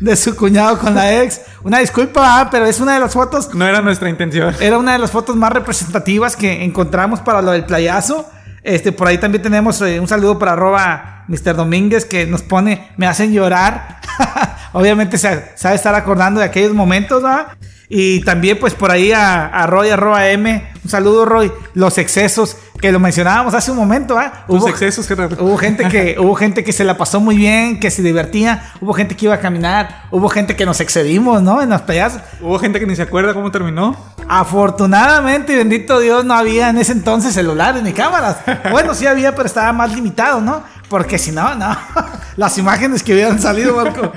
de 0.00 0.16
su 0.16 0.36
cuñado 0.36 0.78
con 0.78 0.94
la 0.94 1.22
ex. 1.22 1.40
Una 1.62 1.78
disculpa, 1.78 2.40
ah, 2.40 2.48
pero 2.50 2.66
es 2.66 2.80
una 2.80 2.94
de 2.94 3.00
las 3.00 3.12
fotos. 3.12 3.54
No 3.54 3.66
era 3.66 3.80
nuestra 3.80 4.08
intención. 4.08 4.54
Era 4.60 4.78
una 4.78 4.92
de 4.92 4.98
las 4.98 5.10
fotos 5.10 5.36
más 5.36 5.52
representativas 5.52 6.36
que 6.36 6.64
encontramos 6.64 7.20
para 7.20 7.42
lo 7.42 7.52
del 7.52 7.64
playazo. 7.64 8.28
Este, 8.62 8.92
por 8.92 9.06
ahí 9.08 9.18
también 9.18 9.42
tenemos 9.42 9.80
eh, 9.80 10.00
un 10.00 10.08
saludo 10.08 10.38
para 10.38 10.52
arroba 10.52 11.24
Mr. 11.28 11.54
Domínguez 11.54 12.04
que 12.04 12.26
nos 12.26 12.42
pone, 12.42 12.90
me 12.96 13.06
hacen 13.06 13.32
llorar. 13.32 14.00
Obviamente 14.72 15.18
se 15.18 15.52
sabe 15.54 15.76
estar 15.76 15.94
acordando 15.94 16.40
de 16.40 16.46
aquellos 16.46 16.74
momentos, 16.74 17.24
¿va? 17.24 17.56
Y 17.88 18.20
también 18.20 18.58
pues 18.58 18.74
por 18.74 18.90
ahí 18.90 19.12
a, 19.12 19.46
a 19.46 19.66
Roy, 19.66 19.90
arroba 19.90 20.28
M, 20.28 20.70
un 20.82 20.90
saludo 20.90 21.24
Roy, 21.24 21.52
los 21.74 21.98
excesos 21.98 22.56
que 22.80 22.92
lo 22.92 23.00
mencionábamos 23.00 23.54
hace 23.54 23.70
un 23.70 23.76
momento, 23.76 24.18
¿ah? 24.18 24.44
Hubo, 24.48 24.68
excesos, 24.68 25.08
Hubo 25.10 25.56
gente 25.56 25.88
que 25.88 26.16
hubo 26.20 26.34
gente 26.34 26.64
que 26.64 26.72
se 26.72 26.84
la 26.84 26.96
pasó 26.96 27.20
muy 27.20 27.36
bien, 27.36 27.80
que 27.80 27.90
se 27.90 28.02
divertía, 28.02 28.72
hubo 28.80 28.92
gente 28.92 29.16
que 29.16 29.26
iba 29.26 29.34
a 29.34 29.40
caminar, 29.40 30.04
hubo 30.10 30.28
gente 30.28 30.56
que 30.56 30.66
nos 30.66 30.80
excedimos, 30.80 31.42
¿no? 31.42 31.62
En 31.62 31.70
las 31.70 31.82
playas. 31.82 32.20
Hubo 32.40 32.58
gente 32.58 32.80
que 32.80 32.86
ni 32.86 32.96
se 32.96 33.02
acuerda 33.02 33.34
cómo 33.34 33.50
terminó. 33.50 33.96
Afortunadamente, 34.28 35.56
bendito 35.56 36.00
Dios, 36.00 36.24
no 36.24 36.34
había 36.34 36.70
en 36.70 36.78
ese 36.78 36.92
entonces 36.92 37.34
celulares 37.34 37.82
ni 37.82 37.92
cámaras. 37.92 38.38
Bueno, 38.70 38.94
sí 38.94 39.06
había, 39.06 39.34
pero 39.34 39.46
estaba 39.46 39.72
más 39.72 39.94
limitado, 39.94 40.40
¿no? 40.40 40.62
Porque 40.88 41.18
si 41.18 41.32
no, 41.32 41.54
no. 41.54 41.76
Las 42.36 42.58
imágenes 42.58 43.02
que 43.02 43.14
hubieran 43.14 43.40
salido, 43.40 43.76
Marco. 43.76 44.12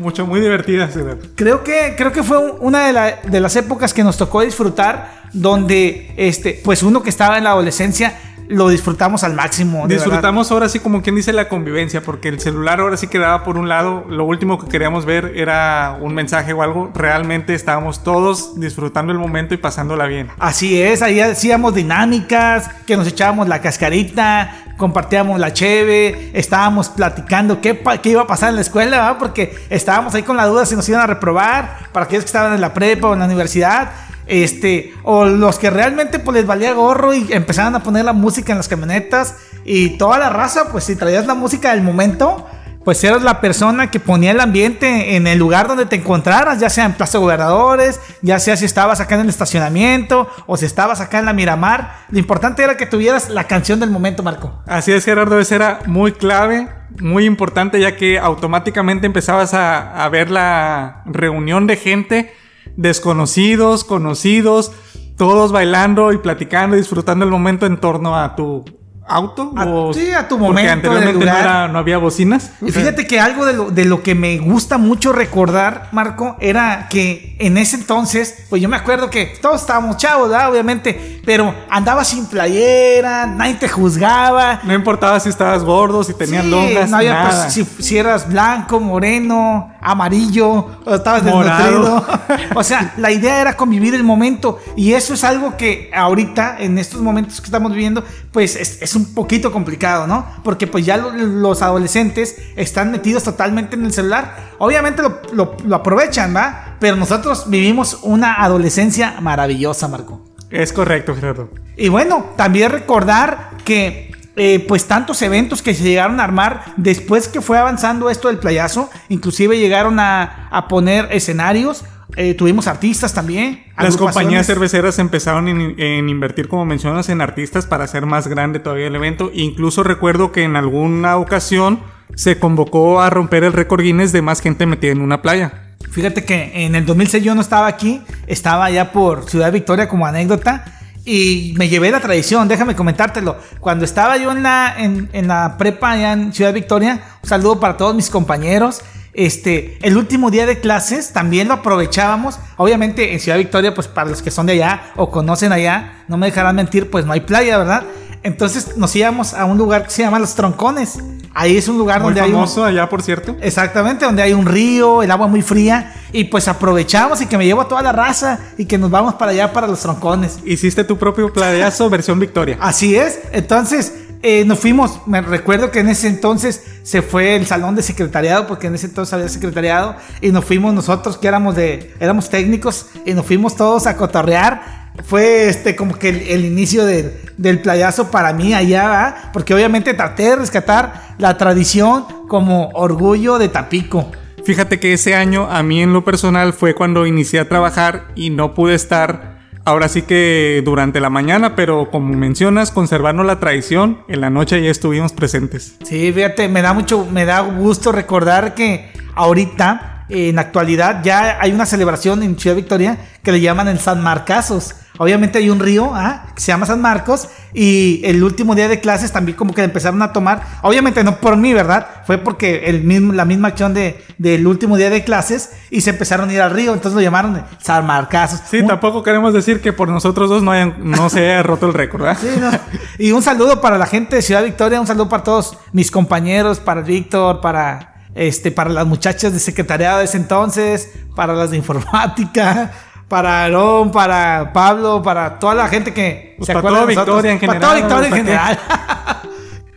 Mucho, 0.00 0.26
muy 0.26 0.40
divertidas. 0.40 0.94
Creo 1.34 1.62
que, 1.62 1.94
creo 1.94 2.10
que 2.10 2.22
fue 2.22 2.38
una 2.38 2.86
de, 2.86 3.30
de 3.30 3.40
las 3.40 3.54
épocas 3.56 3.92
que 3.92 4.02
nos 4.02 4.16
tocó 4.16 4.40
disfrutar 4.40 5.20
donde 5.34 6.14
este, 6.16 6.58
pues 6.64 6.82
uno 6.82 7.02
que 7.02 7.10
estaba 7.10 7.36
en 7.36 7.44
la 7.44 7.50
adolescencia 7.50 8.18
lo 8.50 8.68
disfrutamos 8.68 9.22
al 9.22 9.34
máximo. 9.34 9.86
Disfrutamos 9.86 10.50
ahora 10.50 10.68
sí 10.68 10.80
como 10.80 11.02
quien 11.02 11.14
dice 11.14 11.32
la 11.32 11.48
convivencia, 11.48 12.02
porque 12.02 12.28
el 12.28 12.40
celular 12.40 12.80
ahora 12.80 12.96
sí 12.96 13.06
quedaba 13.06 13.44
por 13.44 13.56
un 13.56 13.68
lado, 13.68 14.04
lo 14.08 14.24
último 14.24 14.58
que 14.58 14.68
queríamos 14.68 15.04
ver 15.04 15.32
era 15.36 15.96
un 16.00 16.14
mensaje 16.14 16.52
o 16.52 16.62
algo, 16.62 16.90
realmente 16.92 17.54
estábamos 17.54 18.02
todos 18.02 18.58
disfrutando 18.58 19.12
el 19.12 19.18
momento 19.18 19.54
y 19.54 19.56
pasándola 19.56 20.06
bien. 20.06 20.28
Así 20.40 20.82
es, 20.82 21.00
ahí 21.00 21.20
hacíamos 21.20 21.76
dinámicas, 21.76 22.68
que 22.86 22.96
nos 22.96 23.06
echábamos 23.06 23.46
la 23.46 23.60
cascarita, 23.60 24.74
compartíamos 24.76 25.38
la 25.38 25.52
cheve, 25.52 26.30
estábamos 26.32 26.88
platicando 26.88 27.60
qué, 27.60 27.80
qué 28.02 28.08
iba 28.08 28.22
a 28.22 28.26
pasar 28.26 28.48
en 28.48 28.56
la 28.56 28.62
escuela, 28.62 29.16
porque 29.20 29.54
estábamos 29.68 29.89
ahí 29.90 30.22
con 30.22 30.36
la 30.36 30.46
duda 30.46 30.66
si 30.66 30.76
nos 30.76 30.88
iban 30.88 31.02
a 31.02 31.06
reprobar, 31.06 31.78
para 31.92 32.06
aquellos 32.06 32.24
que 32.24 32.28
estaban 32.28 32.54
en 32.54 32.60
la 32.60 32.72
prepa 32.72 33.08
o 33.08 33.12
en 33.14 33.20
la 33.20 33.26
universidad 33.26 33.90
este, 34.30 34.94
o 35.02 35.24
los 35.24 35.58
que 35.58 35.70
realmente 35.70 36.20
pues 36.20 36.36
les 36.36 36.46
valía 36.46 36.72
gorro 36.72 37.12
y 37.12 37.32
empezaban 37.32 37.74
a 37.74 37.82
poner 37.82 38.04
la 38.04 38.12
música 38.12 38.52
en 38.52 38.58
las 38.58 38.68
camionetas 38.68 39.34
y 39.64 39.98
toda 39.98 40.18
la 40.18 40.30
raza, 40.30 40.68
pues 40.70 40.84
si 40.84 40.94
traías 40.94 41.26
la 41.26 41.34
música 41.34 41.72
del 41.72 41.82
momento, 41.82 42.46
pues 42.84 43.04
eras 43.04 43.22
la 43.22 43.40
persona 43.40 43.90
que 43.90 44.00
ponía 44.00 44.30
el 44.30 44.40
ambiente 44.40 45.16
en 45.16 45.26
el 45.26 45.38
lugar 45.38 45.68
donde 45.68 45.86
te 45.86 45.96
encontraras, 45.96 46.60
ya 46.60 46.70
sea 46.70 46.86
en 46.86 46.94
Plaza 46.94 47.18
Gobernadores, 47.18 48.00
ya 48.22 48.38
sea 48.38 48.56
si 48.56 48.64
estabas 48.64 49.00
acá 49.00 49.16
en 49.16 49.22
el 49.22 49.28
estacionamiento 49.28 50.28
o 50.46 50.56
si 50.56 50.64
estabas 50.64 51.00
acá 51.00 51.18
en 51.18 51.26
la 51.26 51.32
Miramar. 51.32 52.06
Lo 52.10 52.18
importante 52.18 52.62
era 52.62 52.76
que 52.76 52.86
tuvieras 52.86 53.28
la 53.28 53.44
canción 53.44 53.80
del 53.80 53.90
momento, 53.90 54.22
Marco. 54.22 54.62
Así 54.66 54.92
es, 54.92 55.04
Gerardo, 55.04 55.38
eso 55.38 55.54
era 55.54 55.80
muy 55.86 56.12
clave, 56.12 56.68
muy 57.00 57.26
importante, 57.26 57.80
ya 57.80 57.96
que 57.96 58.18
automáticamente 58.18 59.06
empezabas 59.06 59.52
a, 59.52 60.04
a 60.04 60.08
ver 60.08 60.30
la 60.30 61.02
reunión 61.04 61.66
de 61.66 61.76
gente 61.76 62.34
desconocidos, 62.76 63.84
conocidos, 63.84 64.72
todos 65.18 65.52
bailando 65.52 66.12
y 66.12 66.18
platicando 66.18 66.76
disfrutando 66.76 67.26
el 67.26 67.30
momento 67.30 67.66
en 67.66 67.78
torno 67.78 68.18
a 68.18 68.36
tu 68.36 68.64
auto? 69.10 69.52
o, 69.56 69.92
sí, 69.92 70.12
a 70.12 70.28
tu 70.28 70.38
momento. 70.38 70.54
Porque 70.54 70.68
anteriormente 70.68 71.26
no, 71.72 71.78
había 71.78 71.98
bocinas. 71.98 72.52
Y 72.62 72.70
fíjate 72.70 73.06
que 73.06 73.20
algo 73.20 73.44
de 73.44 73.52
lo, 73.52 73.70
de 73.70 73.84
lo, 73.84 74.02
que 74.02 74.14
me 74.14 74.38
gusta 74.38 74.78
mucho 74.78 75.12
recordar, 75.12 75.88
Marco, 75.92 76.36
era 76.40 76.88
que 76.88 77.36
en 77.38 77.58
ese 77.58 77.76
entonces, 77.76 78.44
pues 78.48 78.62
yo 78.62 78.68
me 78.68 78.76
acuerdo 78.76 79.10
que 79.10 79.34
todos 79.40 79.60
estábamos 79.60 79.96
chavos, 79.96 80.30
¿verdad? 80.30 80.50
Obviamente, 80.50 81.20
pero 81.24 81.54
andabas 81.68 82.08
sin 82.08 82.26
playera, 82.26 83.26
nadie 83.26 83.54
te 83.54 83.68
juzgaba. 83.68 84.60
No 84.64 84.74
importaba 84.74 85.18
si 85.20 85.28
estabas 85.28 85.64
gordo, 85.64 86.04
si 86.04 86.14
tenías 86.14 86.44
longas, 86.44 86.90
no 86.90 86.98
había, 86.98 87.22
pues, 87.22 87.52
si, 87.52 87.64
si, 87.64 87.98
eras 87.98 88.28
blanco, 88.28 88.78
moreno, 88.78 89.72
amarillo, 89.80 90.66
o 90.84 90.94
estabas 90.94 91.24
desnutrido. 91.24 92.06
o 92.54 92.62
sea, 92.62 92.94
la 92.96 93.10
idea 93.10 93.40
era 93.40 93.56
convivir 93.56 93.94
el 93.94 94.04
momento 94.04 94.58
y 94.76 94.92
eso 94.92 95.14
es 95.14 95.24
algo 95.24 95.56
que 95.56 95.90
ahorita, 95.94 96.56
en 96.58 96.78
estos 96.78 97.00
momentos 97.00 97.40
que 97.40 97.46
estamos 97.46 97.72
viviendo, 97.72 98.04
pues 98.32 98.56
es, 98.56 98.80
es 98.82 98.94
un 98.94 98.99
un 99.00 99.14
poquito 99.14 99.50
complicado, 99.52 100.06
¿no? 100.06 100.26
Porque 100.44 100.66
pues 100.66 100.84
ya 100.86 100.96
lo- 100.96 101.10
los 101.12 101.62
adolescentes 101.62 102.36
están 102.56 102.90
metidos 102.90 103.24
totalmente 103.24 103.74
en 103.76 103.84
el 103.84 103.92
celular. 103.92 104.36
Obviamente 104.58 105.02
lo, 105.02 105.20
lo- 105.32 105.56
lo 105.64 105.76
aprovechan, 105.76 106.34
¿va? 106.34 106.76
Pero 106.78 106.96
nosotros 106.96 107.48
vivimos 107.48 107.98
una 108.02 108.34
adolescencia 108.42 109.16
maravillosa, 109.20 109.88
Marco. 109.88 110.24
Es 110.50 110.72
correcto, 110.72 111.14
Gerardo. 111.14 111.50
Y 111.76 111.88
bueno, 111.88 112.30
también 112.36 112.70
recordar 112.70 113.50
que 113.64 114.10
eh, 114.36 114.64
pues 114.66 114.86
tantos 114.86 115.20
eventos 115.22 115.60
que 115.62 115.74
se 115.74 115.82
llegaron 115.82 116.18
a 116.20 116.24
armar 116.24 116.62
después 116.76 117.28
que 117.28 117.40
fue 117.40 117.58
avanzando 117.58 118.10
esto 118.10 118.28
del 118.28 118.38
playazo, 118.38 118.88
inclusive 119.08 119.58
llegaron 119.58 119.98
a, 120.00 120.48
a 120.50 120.68
poner 120.68 121.08
escenarios, 121.10 121.84
eh, 122.16 122.34
tuvimos 122.34 122.66
artistas 122.66 123.14
también. 123.14 123.64
Las 123.78 123.96
compañías 123.96 124.46
cerveceras 124.46 124.98
empezaron 124.98 125.48
en, 125.48 125.78
en 125.78 126.08
invertir, 126.08 126.48
como 126.48 126.64
mencionas, 126.64 127.08
en 127.08 127.20
artistas 127.20 127.66
para 127.66 127.84
hacer 127.84 128.06
más 128.06 128.28
grande 128.28 128.58
todavía 128.58 128.86
el 128.86 128.96
evento. 128.96 129.30
Incluso 129.32 129.82
recuerdo 129.82 130.32
que 130.32 130.42
en 130.42 130.56
alguna 130.56 131.16
ocasión 131.16 131.80
se 132.14 132.38
convocó 132.38 133.00
a 133.00 133.10
romper 133.10 133.44
el 133.44 133.52
récord 133.52 133.82
Guinness 133.82 134.12
de 134.12 134.22
más 134.22 134.40
gente 134.40 134.66
metida 134.66 134.92
en 134.92 135.00
una 135.00 135.22
playa. 135.22 135.76
Fíjate 135.90 136.24
que 136.24 136.66
en 136.66 136.74
el 136.74 136.86
2006 136.86 137.24
yo 137.24 137.34
no 137.34 137.40
estaba 137.40 137.66
aquí, 137.66 138.02
estaba 138.26 138.66
allá 138.66 138.92
por 138.92 139.28
Ciudad 139.28 139.52
Victoria 139.52 139.88
como 139.88 140.06
anécdota 140.06 140.64
y 141.04 141.54
me 141.56 141.68
llevé 141.68 141.90
la 141.90 142.00
tradición, 142.00 142.46
déjame 142.46 142.76
comentártelo. 142.76 143.38
Cuando 143.58 143.84
estaba 143.84 144.16
yo 144.16 144.30
en 144.32 144.42
la, 144.42 144.74
en, 144.76 145.08
en 145.12 145.28
la 145.28 145.56
prepa 145.56 145.92
allá 145.92 146.12
en 146.12 146.32
Ciudad 146.32 146.52
Victoria, 146.52 147.00
un 147.22 147.28
saludo 147.28 147.58
para 147.58 147.76
todos 147.76 147.94
mis 147.94 148.10
compañeros. 148.10 148.82
Este, 149.12 149.78
el 149.82 149.96
último 149.96 150.30
día 150.30 150.46
de 150.46 150.60
clases 150.60 151.12
también 151.12 151.48
lo 151.48 151.54
aprovechábamos. 151.54 152.38
Obviamente 152.56 153.12
en 153.12 153.20
Ciudad 153.20 153.38
Victoria, 153.38 153.74
pues 153.74 153.88
para 153.88 154.10
los 154.10 154.22
que 154.22 154.30
son 154.30 154.46
de 154.46 154.52
allá 154.52 154.92
o 154.96 155.10
conocen 155.10 155.52
allá, 155.52 156.04
no 156.08 156.16
me 156.16 156.26
dejarán 156.26 156.56
mentir, 156.56 156.90
pues 156.90 157.04
no 157.04 157.12
hay 157.12 157.20
playa, 157.20 157.58
¿verdad? 157.58 157.84
Entonces 158.22 158.76
nos 158.76 158.94
íbamos 158.94 159.34
a 159.34 159.46
un 159.46 159.56
lugar 159.56 159.84
que 159.84 159.90
se 159.90 160.02
llama 160.02 160.18
Los 160.18 160.34
Troncones. 160.34 160.98
Ahí 161.32 161.56
es 161.56 161.68
un 161.68 161.78
lugar 161.78 162.00
Muy 162.00 162.08
donde 162.08 162.20
hay 162.20 162.30
un, 162.30 162.34
famoso 162.34 162.64
allá, 162.64 162.88
por 162.88 163.02
cierto. 163.02 163.36
Exactamente, 163.40 164.04
donde 164.04 164.22
hay 164.22 164.32
un 164.32 164.46
río, 164.46 165.02
el 165.02 165.10
agua 165.10 165.26
muy 165.26 165.42
fría. 165.42 165.94
Y 166.12 166.24
pues 166.24 166.48
aprovechamos 166.48 167.20
y 167.20 167.26
que 167.26 167.38
me 167.38 167.46
llevo 167.46 167.62
a 167.62 167.68
toda 167.68 167.82
la 167.82 167.92
raza 167.92 168.40
y 168.58 168.66
que 168.66 168.76
nos 168.76 168.90
vamos 168.90 169.14
para 169.14 169.30
allá, 169.30 169.52
para 169.52 169.66
los 169.66 169.80
troncones. 169.80 170.38
Hiciste 170.44 170.84
tu 170.84 170.98
propio 170.98 171.32
playazo 171.32 171.88
versión 171.88 172.18
Victoria. 172.18 172.58
Así 172.60 172.96
es. 172.96 173.20
Entonces, 173.32 173.92
eh, 174.22 174.44
nos 174.44 174.58
fuimos. 174.58 175.06
Me 175.06 175.20
recuerdo 175.20 175.70
que 175.70 175.80
en 175.80 175.88
ese 175.88 176.08
entonces 176.08 176.64
se 176.82 177.02
fue 177.02 177.36
el 177.36 177.46
salón 177.46 177.74
de 177.74 177.82
secretariado, 177.82 178.46
porque 178.46 178.66
en 178.66 178.74
ese 178.74 178.86
entonces 178.86 179.12
había 179.14 179.28
secretariado. 179.28 179.96
Y 180.20 180.30
nos 180.30 180.44
fuimos 180.44 180.74
nosotros, 180.74 181.16
que 181.16 181.28
éramos 181.28 181.56
de, 181.56 181.94
éramos 182.00 182.28
técnicos, 182.28 182.86
y 183.06 183.14
nos 183.14 183.26
fuimos 183.26 183.56
todos 183.56 183.86
a 183.86 183.96
cotorrear. 183.96 184.80
Fue 185.04 185.48
este 185.48 185.76
como 185.76 185.94
que 185.94 186.08
el, 186.08 186.44
inicio 186.44 186.84
del, 186.84 187.14
del 187.38 187.62
playazo 187.62 188.10
para 188.10 188.32
mí 188.32 188.52
allá, 188.52 188.88
¿va? 188.88 189.30
porque 189.32 189.54
obviamente 189.54 189.94
traté 189.94 190.24
de 190.24 190.36
rescatar 190.36 191.14
la 191.16 191.38
tradición 191.38 192.04
como 192.28 192.68
orgullo 192.74 193.38
de 193.38 193.48
Tapico. 193.48 194.10
Fíjate 194.44 194.80
que 194.80 194.92
ese 194.92 195.14
año 195.14 195.48
a 195.50 195.62
mí 195.62 195.82
en 195.82 195.92
lo 195.92 196.04
personal 196.04 196.52
fue 196.52 196.74
cuando 196.74 197.06
inicié 197.06 197.40
a 197.40 197.48
trabajar 197.48 198.08
y 198.14 198.30
no 198.30 198.52
pude 198.52 198.74
estar 198.74 199.39
ahora 199.64 199.88
sí 199.88 200.02
que 200.02 200.62
durante 200.64 201.00
la 201.00 201.10
mañana, 201.10 201.56
pero 201.56 201.90
como 201.90 202.14
mencionas, 202.14 202.70
conservando 202.70 203.22
la 203.22 203.40
tradición, 203.40 203.98
en 204.08 204.20
la 204.20 204.30
noche 204.30 204.62
ya 204.62 204.70
estuvimos 204.70 205.12
presentes. 205.12 205.76
Sí, 205.84 206.12
fíjate, 206.12 206.48
me 206.48 206.62
da 206.62 206.72
mucho, 206.72 207.06
me 207.10 207.24
da 207.24 207.40
gusto 207.40 207.92
recordar 207.92 208.54
que 208.54 208.90
ahorita, 209.14 209.99
en 210.10 210.38
actualidad, 210.38 211.02
ya 211.02 211.38
hay 211.40 211.52
una 211.52 211.66
celebración 211.66 212.22
en 212.22 212.38
Ciudad 212.38 212.56
Victoria 212.56 212.98
que 213.22 213.32
le 213.32 213.40
llaman 213.40 213.68
el 213.68 213.78
San 213.80 214.02
Marcasos. 214.02 214.74
Obviamente 214.98 215.38
hay 215.38 215.48
un 215.48 215.60
río 215.60 215.92
¿ah? 215.94 216.26
que 216.34 216.42
se 216.42 216.48
llama 216.48 216.66
San 216.66 216.82
Marcos 216.82 217.28
y 217.54 218.02
el 218.04 218.22
último 218.22 218.54
día 218.54 218.68
de 218.68 218.80
clases 218.80 219.10
también 219.12 219.34
como 219.34 219.54
que 219.54 219.62
empezaron 219.62 220.02
a 220.02 220.12
tomar, 220.12 220.42
obviamente 220.60 221.02
no 221.04 221.16
por 221.20 221.38
mí, 221.38 221.54
¿verdad? 221.54 221.86
Fue 222.06 222.18
porque 222.18 222.64
el 222.66 222.82
mismo, 222.82 223.14
la 223.14 223.24
misma 223.24 223.48
acción 223.48 223.72
de, 223.72 224.04
del 224.18 224.46
último 224.46 224.76
día 224.76 224.90
de 224.90 225.02
clases 225.02 225.52
y 225.70 225.80
se 225.80 225.90
empezaron 225.90 226.28
a 226.28 226.32
ir 226.34 226.42
al 226.42 226.50
río, 226.50 226.74
entonces 226.74 226.94
lo 226.94 227.00
llamaron 227.00 227.42
San 227.62 227.86
Marcasos. 227.86 228.40
Sí, 228.50 228.58
Un- 228.60 228.66
tampoco 228.66 229.02
queremos 229.02 229.32
decir 229.32 229.62
que 229.62 229.72
por 229.72 229.88
nosotros 229.88 230.28
dos 230.28 230.42
no, 230.42 230.50
hayan- 230.52 230.74
no 230.80 231.08
se 231.08 231.20
haya 231.30 231.42
roto 231.42 231.66
el 231.66 231.72
récord, 231.72 232.02
¿verdad? 232.02 232.18
Sí, 232.20 232.28
no. 232.38 232.50
Y 232.98 233.12
un 233.12 233.22
saludo 233.22 233.62
para 233.62 233.78
la 233.78 233.86
gente 233.86 234.16
de 234.16 234.22
Ciudad 234.22 234.42
Victoria, 234.44 234.80
un 234.80 234.86
saludo 234.86 235.08
para 235.08 235.22
todos 235.22 235.56
mis 235.72 235.90
compañeros, 235.90 236.60
para 236.60 236.82
Víctor, 236.82 237.40
para 237.40 237.89
este, 238.14 238.50
para 238.50 238.70
las 238.70 238.86
muchachas 238.86 239.32
de 239.32 239.38
secretariado 239.38 239.98
de 239.98 240.04
ese 240.04 240.16
entonces, 240.16 240.90
para 241.14 241.34
las 241.34 241.50
de 241.50 241.56
informática, 241.56 242.72
para 243.08 243.42
Aarón, 243.44 243.90
para 243.90 244.52
Pablo, 244.52 245.02
para 245.02 245.38
toda 245.38 245.54
la 245.54 245.68
gente 245.68 245.92
que 245.92 246.34
Pues 246.38 246.46
para 246.46 246.62
toda 246.62 246.86
de. 246.86 246.86
Victoria 246.86 247.32
en 247.32 247.40
Para 247.40 247.52
general, 247.52 247.60
toda 247.60 247.74
Victoria 247.80 248.06
en 248.06 248.10
¿para 248.10 248.24
general. 248.24 248.58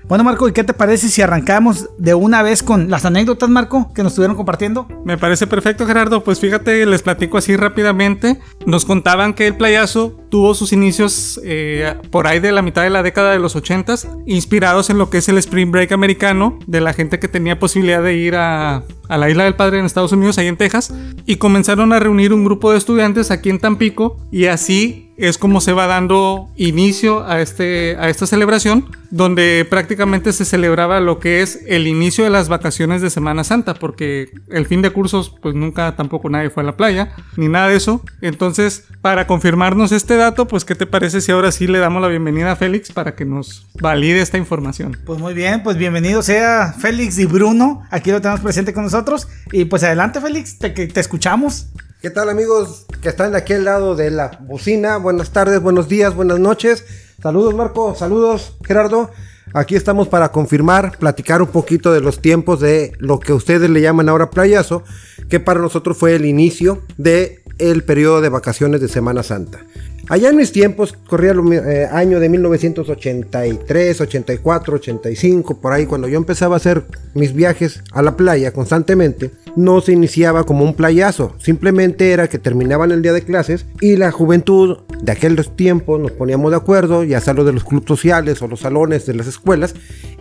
Bueno, 0.08 0.24
Marco, 0.24 0.48
¿y 0.48 0.54
qué 0.54 0.64
te 0.64 0.74
parece 0.74 1.10
si 1.10 1.22
arrancamos 1.22 1.90
de 1.98 2.14
una 2.14 2.44
vez 2.44 2.64
con 2.64 2.90
las 2.90 3.06
anécdotas, 3.06 3.50
Marco, 3.50 3.92
que 3.94 4.04
nos 4.04 4.14
estuvieron 4.14 4.36
compartiendo? 4.36 4.88
Me 5.06 5.18
parece 5.18 5.48
perfecto, 5.48 5.86
Gerardo. 5.86 6.24
Pues 6.24 6.40
fíjate, 6.40 6.86
les 6.86 7.02
platico 7.02 7.38
así 7.38 7.56
rápidamente. 7.56 8.40
Nos 8.66 8.86
contaban 8.86 9.34
que 9.34 9.48
el 9.48 9.56
playazo 9.56 10.20
tuvo 10.30 10.56
sus 10.56 10.74
inicios 10.74 11.40
eh, 11.44 11.96
por 12.12 12.28
ahí 12.28 12.40
de 12.40 12.52
la 12.52 12.62
mitad 12.62 12.84
de 12.84 12.90
la 12.90 13.04
década 13.04 13.32
de 13.32 13.40
los 13.40 13.56
80 13.56 13.84
inspirados 14.26 14.90
en 14.90 14.98
lo 14.98 15.10
que 15.10 15.18
es 15.18 15.30
el 15.30 15.38
Spring 15.38 15.72
Break 15.72 15.92
americano, 15.92 16.58
de 16.68 16.82
la 16.82 16.94
gente 16.94 17.20
que 17.20 17.28
tenía 17.28 17.60
posibilidad 17.60 18.02
de 18.02 18.16
ir 18.16 18.36
a, 18.36 18.84
a 19.10 19.18
la 19.18 19.30
Isla 19.30 19.44
del 19.44 19.56
Padre 19.56 19.80
en 19.80 19.86
Estados 19.86 20.12
Unidos, 20.12 20.38
ahí 20.38 20.48
en 20.48 20.58
Texas, 20.58 20.94
y 21.26 21.36
comenzaron 21.36 21.94
a 21.94 22.00
reunir 22.00 22.34
un 22.34 22.46
grupo 22.46 22.72
de 22.72 22.78
estudiantes 22.78 23.32
aquí 23.32 23.50
en 23.50 23.60
Tampico, 23.60 24.18
y 24.32 24.46
así 24.46 25.13
es 25.18 25.38
como 25.38 25.62
se 25.62 25.74
va 25.74 25.88
dando 25.88 26.50
inicio 26.56 27.26
a, 27.26 27.42
este, 27.42 27.96
a 28.00 28.10
esta 28.10 28.26
celebración, 28.26 28.86
donde 29.12 29.66
prácticamente 29.70 30.34
se 30.34 30.46
celebraba 30.46 31.00
lo 31.00 31.20
que 31.20 31.42
es 31.42 31.60
el 31.68 31.88
inicio 31.88 32.24
de 32.24 32.30
las 32.30 32.50
vacaciones 32.50 33.02
de 33.02 33.10
Semana 33.10 33.44
Santa, 33.44 33.76
porque 33.76 34.32
el 34.50 34.66
fin 34.66 34.82
de 34.82 34.90
cursos, 34.90 35.36
pues 35.42 35.54
nunca 35.54 35.96
tampoco 35.96 36.30
nadie 36.30 36.50
fue 36.50 36.64
a 36.64 36.66
la 36.66 36.78
playa, 36.78 37.16
ni 37.38 37.48
nada 37.48 37.70
de 37.70 37.78
eso. 37.78 38.02
Entonces, 38.22 38.86
para 39.02 39.28
confirmarnos 39.28 39.92
este 39.92 40.16
dato, 40.16 40.48
pues, 40.48 40.66
¿qué 40.66 40.76
te 40.76 40.88
parece 40.88 41.22
si 41.22 41.32
ahora 41.32 41.52
sí 41.52 41.68
le 41.68 41.80
damos 41.80 42.02
la 42.02 42.08
bienvenida 42.08 42.52
a 42.52 42.56
Félix 42.56 42.92
para 42.92 43.16
que 43.16 43.26
nos 43.26 43.68
valide 43.80 44.22
esta 44.22 44.38
información? 44.38 44.98
Pues 45.06 45.20
muy 45.20 45.34
bien, 45.34 45.62
pues 45.62 45.78
bienvenido 45.78 46.24
sea 46.24 46.74
Félix 46.78 47.20
y 47.20 47.26
Bruno. 47.26 47.84
Aquí 47.92 48.12
lo 48.12 48.22
tenemos 48.22 48.42
presente 48.42 48.74
con 48.74 48.84
nosotros. 48.84 49.28
Y 49.52 49.66
pues 49.66 49.84
adelante, 49.84 50.22
Félix, 50.22 50.58
te, 50.58 50.70
te 50.70 51.00
escuchamos. 51.00 51.68
¿Qué 52.04 52.10
tal 52.10 52.28
amigos 52.28 52.86
que 53.02 53.08
están 53.08 53.32
de 53.32 53.38
aquel 53.38 53.64
lado 53.64 53.96
de 53.96 54.12
la 54.12 54.38
bocina? 54.42 54.98
Buenas 54.98 55.32
tardes, 55.32 55.62
buenos 55.62 55.88
días, 55.88 56.14
buenas 56.14 56.38
noches. 56.38 56.84
Saludos 57.22 57.56
Marco, 57.56 57.96
saludos 57.96 58.58
Gerardo. 58.66 59.10
Aquí 59.54 59.78
estamos 59.78 60.10
para 60.10 60.34
confirmar, 60.34 60.98
platicar 60.98 61.42
un 61.42 61.48
poquito 61.48 61.94
de 61.94 62.02
los 62.02 62.20
tiempos 62.20 62.60
de 62.60 62.92
lo 63.00 63.22
que 63.22 63.32
ustedes 63.32 63.70
le 63.70 63.80
llaman 63.80 64.10
ahora 64.10 64.32
playazo, 64.32 64.84
que 65.30 65.40
para 65.40 65.62
nosotros 65.62 65.96
fue 65.96 66.14
el 66.14 66.26
inicio 66.26 66.82
de 66.98 67.42
el 67.58 67.86
periodo 67.86 68.20
de 68.20 68.28
vacaciones 68.28 68.82
de 68.82 68.90
Semana 68.90 69.24
Santa. 69.24 69.66
Allá 70.10 70.30
en 70.30 70.36
mis 70.36 70.52
tiempos, 70.52 70.94
corría 71.08 71.32
el 71.32 71.54
eh, 71.54 71.88
año 71.90 72.20
de 72.20 72.28
1983, 72.28 74.02
84, 74.02 74.76
85, 74.76 75.58
por 75.60 75.72
ahí, 75.72 75.86
cuando 75.86 76.10
yo 76.10 76.18
empezaba 76.18 76.56
a 76.56 76.58
hacer 76.58 76.84
mis 77.14 77.34
viajes 77.34 77.82
a 77.94 78.02
la 78.02 78.18
playa 78.18 78.52
constantemente, 78.52 79.32
no 79.56 79.80
se 79.80 79.94
iniciaba 79.94 80.44
como 80.44 80.66
un 80.66 80.74
playazo, 80.74 81.34
simplemente 81.40 82.12
era 82.12 82.28
que 82.28 82.38
terminaban 82.38 82.92
el 82.92 83.02
día 83.02 83.14
de 83.14 83.22
clases 83.22 83.66
y 83.80 83.96
la 83.96 84.12
juventud 84.12 84.80
de 85.02 85.12
aquellos 85.12 85.56
tiempos 85.56 86.02
nos 86.02 86.12
poníamos 86.12 86.52
de 86.52 86.58
acuerdo, 86.58 87.06
ya 87.06 87.22
sea 87.22 87.34
lo 87.34 87.46
de 87.46 87.54
los 87.54 87.64
clubes 87.64 87.88
sociales 87.88 88.42
o 88.42 88.48
los 88.48 88.60
salones 88.60 89.06
de 89.06 89.14
las 89.14 89.28
escuelas, 89.28 89.74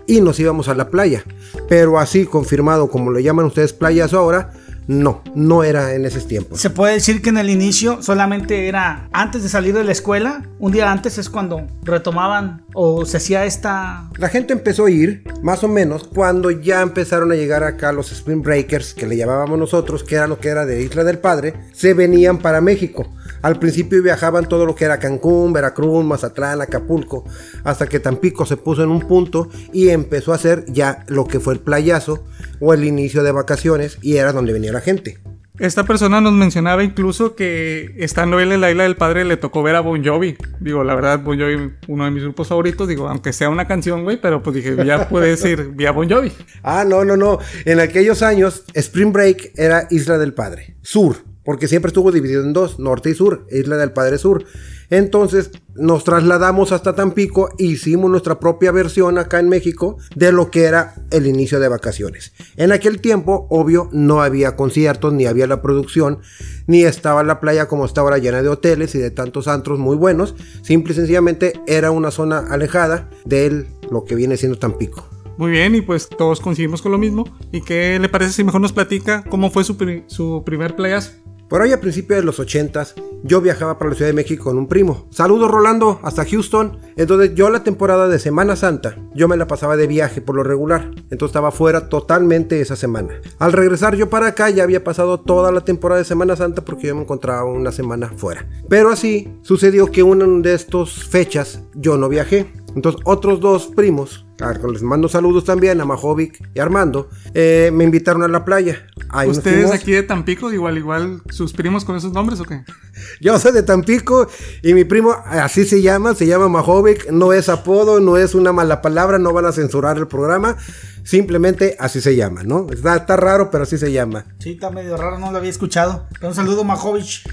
y 0.07 0.21
nos 0.21 0.39
íbamos 0.39 0.69
a 0.69 0.75
la 0.75 0.91
playa. 0.91 1.25
Pero 1.69 1.99
así 1.99 2.25
confirmado, 2.25 2.89
como 2.89 3.11
lo 3.11 3.19
llaman 3.19 3.47
ustedes 3.47 3.73
playazo 3.73 4.19
ahora, 4.19 4.53
no, 4.87 5.23
no 5.35 5.65
era 5.65 5.95
en 5.95 6.05
esos 6.05 6.27
tiempos. 6.27 6.61
Se 6.61 6.71
puede 6.71 6.95
decir 6.95 7.23
que 7.23 7.31
en 7.31 7.39
el 7.39 7.51
inicio 7.51 8.03
solamente 8.03 8.69
era 8.69 9.09
antes 9.13 9.43
de 9.43 9.49
salir 9.49 9.75
de 9.75 9.85
la 9.85 9.93
escuela, 9.93 10.43
un 10.59 10.73
día 10.73 10.91
antes 10.91 11.19
es 11.19 11.29
cuando 11.29 11.67
retomaban 11.83 12.63
o 12.75 13.05
se 13.05 13.17
hacía 13.19 13.45
esta... 13.45 14.09
La 14.17 14.29
gente 14.29 14.53
empezó 14.53 14.87
a 14.87 14.91
ir, 14.91 15.25
más 15.43 15.65
o 15.65 15.69
menos, 15.69 16.05
cuando 16.05 16.51
ya 16.51 16.83
empezaron 16.83 17.33
a 17.33 17.35
llegar 17.35 17.65
acá 17.65 17.93
los 17.93 18.13
Spring 18.13 18.43
Breakers, 18.43 18.95
que 18.95 19.07
le 19.07 19.17
llamábamos 19.17 19.59
nosotros, 19.59 20.05
que 20.05 20.17
era 20.17 20.27
lo 20.27 20.39
que 20.39 20.49
era 20.49 20.67
de 20.67 20.83
Isla 20.83 21.05
del 21.05 21.19
Padre, 21.19 21.55
se 21.73 21.95
venían 21.95 22.39
para 22.39 22.61
México. 22.61 23.13
Al 23.43 23.59
principio 23.59 24.03
viajaban 24.03 24.49
todo 24.49 24.65
lo 24.67 24.75
que 24.75 24.85
era 24.85 24.99
Cancún, 24.99 25.53
Veracruz, 25.53 26.05
Mazatlán, 26.05 26.63
Acapulco, 26.63 27.25
hasta 27.65 27.87
que 27.87 28.01
Tampico 28.01 28.47
se 28.47 28.57
puso 28.57 28.83
en 28.83 28.91
un 28.91 29.01
punto 29.01 29.49
y 29.73 29.89
empezó 29.91 30.33
a 30.33 30.37
hacer 30.37 30.65
ya 30.69 31.05
lo 31.09 31.27
que 31.27 31.41
fue 31.41 31.55
el 31.55 31.61
playazo 31.61 32.25
o 32.61 32.73
el 32.73 32.85
inicio 32.85 33.23
de 33.23 33.33
vacaciones 33.33 33.99
y 34.01 34.17
era 34.17 34.33
donde 34.33 34.53
venía 34.53 34.73
la 34.73 34.81
gente. 34.81 35.19
Esta 35.59 35.85
persona 35.85 36.21
nos 36.21 36.33
mencionaba 36.33 36.83
incluso 36.83 37.35
que 37.35 37.95
estando 37.99 38.41
él 38.41 38.53
en 38.53 38.63
la 38.63 38.71
isla 38.71 38.85
del 38.85 38.97
padre 38.97 39.25
le 39.25 39.37
tocó 39.37 39.63
ver 39.63 39.77
a 39.77 39.81
Bon 39.81 40.03
Jovi. 40.03 40.37
Digo, 40.61 40.83
la 40.83 40.95
verdad, 40.95 41.21
Bon 41.21 41.39
Jovi, 41.39 41.73
uno 41.89 42.05
de 42.07 42.11
mis 42.11 42.23
grupos 42.23 42.49
favoritos, 42.49 42.89
digo, 42.89 43.07
aunque 43.09 43.35
sea 43.35 43.51
una 43.51 43.69
canción, 43.69 44.03
güey, 44.03 44.19
pero 44.21 44.43
pues 44.43 44.57
dije, 44.57 44.75
ya 44.85 45.09
puedes 45.09 45.45
ir, 45.45 45.73
vi 45.75 45.85
a 45.85 45.93
Bon 45.93 46.09
Jovi. 46.09 46.33
Ah, 46.63 46.85
no, 46.85 47.05
no, 47.05 47.19
no. 47.19 47.39
En 47.67 47.81
aquellos 47.81 48.23
años, 48.23 48.65
Spring 48.73 49.13
Break 49.13 49.53
era 49.57 49.87
Isla 49.91 50.17
del 50.17 50.33
Padre, 50.33 50.75
sur. 50.81 51.32
Porque 51.45 51.69
siempre 51.69 51.89
estuvo 51.89 52.13
dividido 52.13 52.43
en 52.43 52.53
dos, 52.53 52.79
norte 52.79 53.11
y 53.11 53.15
sur, 53.15 53.47
Isla 53.51 53.77
del 53.77 53.93
Padre 53.93 54.19
Sur. 54.19 54.45
Entonces 54.91 55.51
nos 55.75 56.05
trasladamos 56.05 56.71
hasta 56.71 56.95
Tampico 56.95 57.49
e 57.59 57.65
hicimos 57.65 58.11
nuestra 58.11 58.39
propia 58.39 58.73
versión 58.73 59.17
acá 59.19 59.41
en 59.41 59.49
México 59.49 59.97
de 60.15 60.33
lo 60.33 60.51
que 60.51 60.65
era 60.65 60.95
el 61.11 61.27
inicio 61.27 61.61
de 61.61 61.69
vacaciones. 61.69 62.33
En 62.57 62.73
aquel 62.73 63.01
tiempo, 63.01 63.47
obvio, 63.49 63.89
no 63.93 64.21
había 64.23 64.55
conciertos, 64.55 65.15
ni 65.15 65.25
había 65.25 65.47
la 65.47 65.63
producción, 65.63 66.19
ni 66.67 66.85
estaba 66.85 67.23
la 67.25 67.41
playa 67.41 67.69
como 67.69 67.87
está 67.87 68.03
ahora 68.03 68.19
llena 68.19 68.43
de 68.43 68.49
hoteles 68.49 68.95
y 68.95 68.99
de 68.99 69.11
tantos 69.11 69.49
antros 69.49 69.79
muy 69.79 69.97
buenos. 69.97 70.35
Simple 70.63 70.93
y 70.93 70.97
sencillamente 70.97 71.55
era 71.67 71.91
una 71.91 72.11
zona 72.11 72.39
alejada 72.51 73.09
de 73.25 73.67
lo 73.91 74.05
que 74.05 74.15
viene 74.15 74.37
siendo 74.37 74.59
Tampico. 74.59 75.09
Muy 75.39 75.51
bien, 75.51 75.75
y 75.75 75.81
pues 75.81 76.11
todos 76.11 76.41
coincidimos 76.41 76.83
con 76.83 76.93
lo 76.93 76.99
mismo. 76.99 77.25
¿Y 77.51 77.63
qué 77.63 77.99
le 77.99 78.11
parece 78.11 78.33
si 78.33 78.45
mejor 78.45 78.61
nos 78.61 78.75
platica 78.75 79.25
cómo 79.31 79.51
fue 79.51 79.65
su, 79.65 79.79
pri- 79.79 80.05
su 80.07 80.43
primer 80.45 80.77
playazo? 80.77 81.13
Por 81.53 81.61
ahí 81.61 81.71
a 81.71 81.81
principios 81.83 82.19
de 82.19 82.25
los 82.25 82.41
80s, 82.41 82.95
yo 83.25 83.43
viajaba 83.43 83.77
para 83.77 83.91
la 83.91 83.95
Ciudad 83.95 84.09
de 84.09 84.15
México 84.15 84.45
con 84.45 84.57
un 84.57 84.69
primo. 84.69 85.07
Saludos 85.11 85.51
Rolando, 85.51 86.01
hasta 86.03 86.25
Houston. 86.25 86.79
Entonces 86.97 87.35
yo 87.35 87.51
la 87.51 87.63
temporada 87.63 88.09
de 88.09 88.19
Semana 88.19 88.57
Santa, 88.57 88.97
yo 89.15 89.29
me 89.29 89.37
la 89.37 89.47
pasaba 89.47 89.77
de 89.77 89.87
viaje 89.87 90.23
por 90.23 90.35
lo 90.35 90.45
regular. 90.45 90.91
Entonces 91.11 91.27
estaba 91.27 91.51
fuera 91.51 91.91
totalmente 91.91 92.63
esa 92.63 92.75
semana. 92.75 93.21
Al 93.39 93.53
regresar 93.53 93.97
yo 93.97 94.09
para 94.09 94.29
acá 94.29 94.49
ya 94.49 94.63
había 94.63 94.83
pasado 94.83 95.21
toda 95.21 95.53
la 95.53 95.61
temporada 95.61 95.99
de 95.99 96.07
Semana 96.07 96.37
Santa 96.37 96.65
porque 96.65 96.87
yo 96.87 96.97
me 96.97 97.03
encontraba 97.03 97.45
una 97.45 97.71
semana 97.71 98.11
fuera. 98.17 98.49
Pero 98.71 98.89
así 98.89 99.29
sucedió 99.43 99.89
que 99.89 100.03
una 100.03 100.25
de 100.25 100.55
estas 100.55 101.05
fechas 101.05 101.61
yo 101.75 101.99
no 101.99 102.09
viajé. 102.09 102.51
Entonces 102.75 103.03
otros 103.05 103.41
dos 103.41 103.67
primos, 103.67 104.25
a 104.43 104.53
los 104.55 104.73
les 104.73 104.83
mando 104.83 105.09
saludos 105.09 105.45
también 105.45 105.81
a 105.81 105.85
Majovic 105.85 106.43
y 106.55 106.61
Armando, 106.61 107.09
eh, 107.35 107.71
me 107.73 107.85
invitaron 107.85 108.23
a 108.23 108.29
la 108.29 108.45
playa. 108.45 108.87
Ahí 109.09 109.29
¿Ustedes 109.29 109.71
aquí 109.71 109.93
de 109.93 110.03
Tampico, 110.03 110.53
igual, 110.53 110.79
igual, 110.79 111.23
sus 111.31 111.53
primos 111.53 111.85
con 111.85 111.97
esos 111.97 112.13
nombres 112.13 112.41
o 112.41 112.45
qué? 112.45 112.65
Yo 113.21 113.39
soy 113.39 113.53
de 113.53 113.63
Tampico 113.63 114.29
y 114.63 114.75
mi 114.75 114.85
primo 114.85 115.15
así 115.27 115.65
se 115.65 115.83
llama, 115.83 116.15
se 116.15 116.27
llama 116.27 116.49
Majovic, 116.49 117.11
no 117.11 117.33
es 117.33 117.49
apodo, 117.49 118.01
no 118.01 118.17
es 118.17 118.35
una 118.35 118.53
mala 118.53 118.83
palabra, 118.83 119.19
no 119.19 119.33
van 119.33 119.47
a 119.47 119.53
censurar 119.53 119.99
el 119.99 120.07
programa, 120.07 120.57
simplemente 121.05 121.77
así 121.79 122.01
se 122.01 122.17
llama, 122.17 122.43
¿no? 122.43 122.67
Está, 122.71 122.97
está 122.97 123.17
raro, 123.17 123.51
pero 123.51 123.65
así 123.65 123.79
se 123.79 123.93
llama. 123.93 124.27
Sí, 124.39 124.53
está 124.53 124.71
medio 124.71 124.97
raro, 124.97 125.19
no 125.19 125.31
lo 125.31 125.39
había 125.39 125.51
escuchado. 125.51 126.07
Pero 126.15 126.29
un 126.29 126.35
saludo, 126.35 126.65
Majovich. 126.65 127.25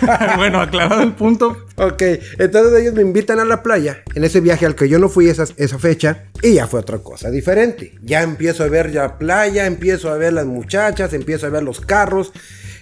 bueno, 0.36 0.60
aclarado 0.60 1.02
el 1.02 1.14
punto. 1.14 1.56
Ok, 1.76 2.02
entonces 2.38 2.80
ellos 2.80 2.94
me 2.94 3.02
invitan 3.02 3.40
a 3.40 3.44
la 3.44 3.62
playa, 3.62 4.02
en 4.14 4.24
ese 4.24 4.40
viaje 4.40 4.66
al 4.66 4.74
que 4.74 4.88
yo 4.88 4.98
no 4.98 5.08
fui 5.08 5.28
esa, 5.28 5.44
esa 5.56 5.78
fecha, 5.78 6.24
y 6.42 6.55
ya 6.56 6.66
fue 6.66 6.80
otra 6.80 6.98
cosa 7.00 7.30
diferente. 7.30 7.92
Ya 8.02 8.22
empiezo 8.22 8.64
a 8.64 8.68
ver 8.68 8.90
ya 8.90 9.18
playa, 9.18 9.66
empiezo 9.66 10.10
a 10.10 10.16
ver 10.16 10.32
las 10.32 10.46
muchachas, 10.46 11.12
empiezo 11.12 11.46
a 11.46 11.50
ver 11.50 11.62
los 11.62 11.80
carros, 11.80 12.32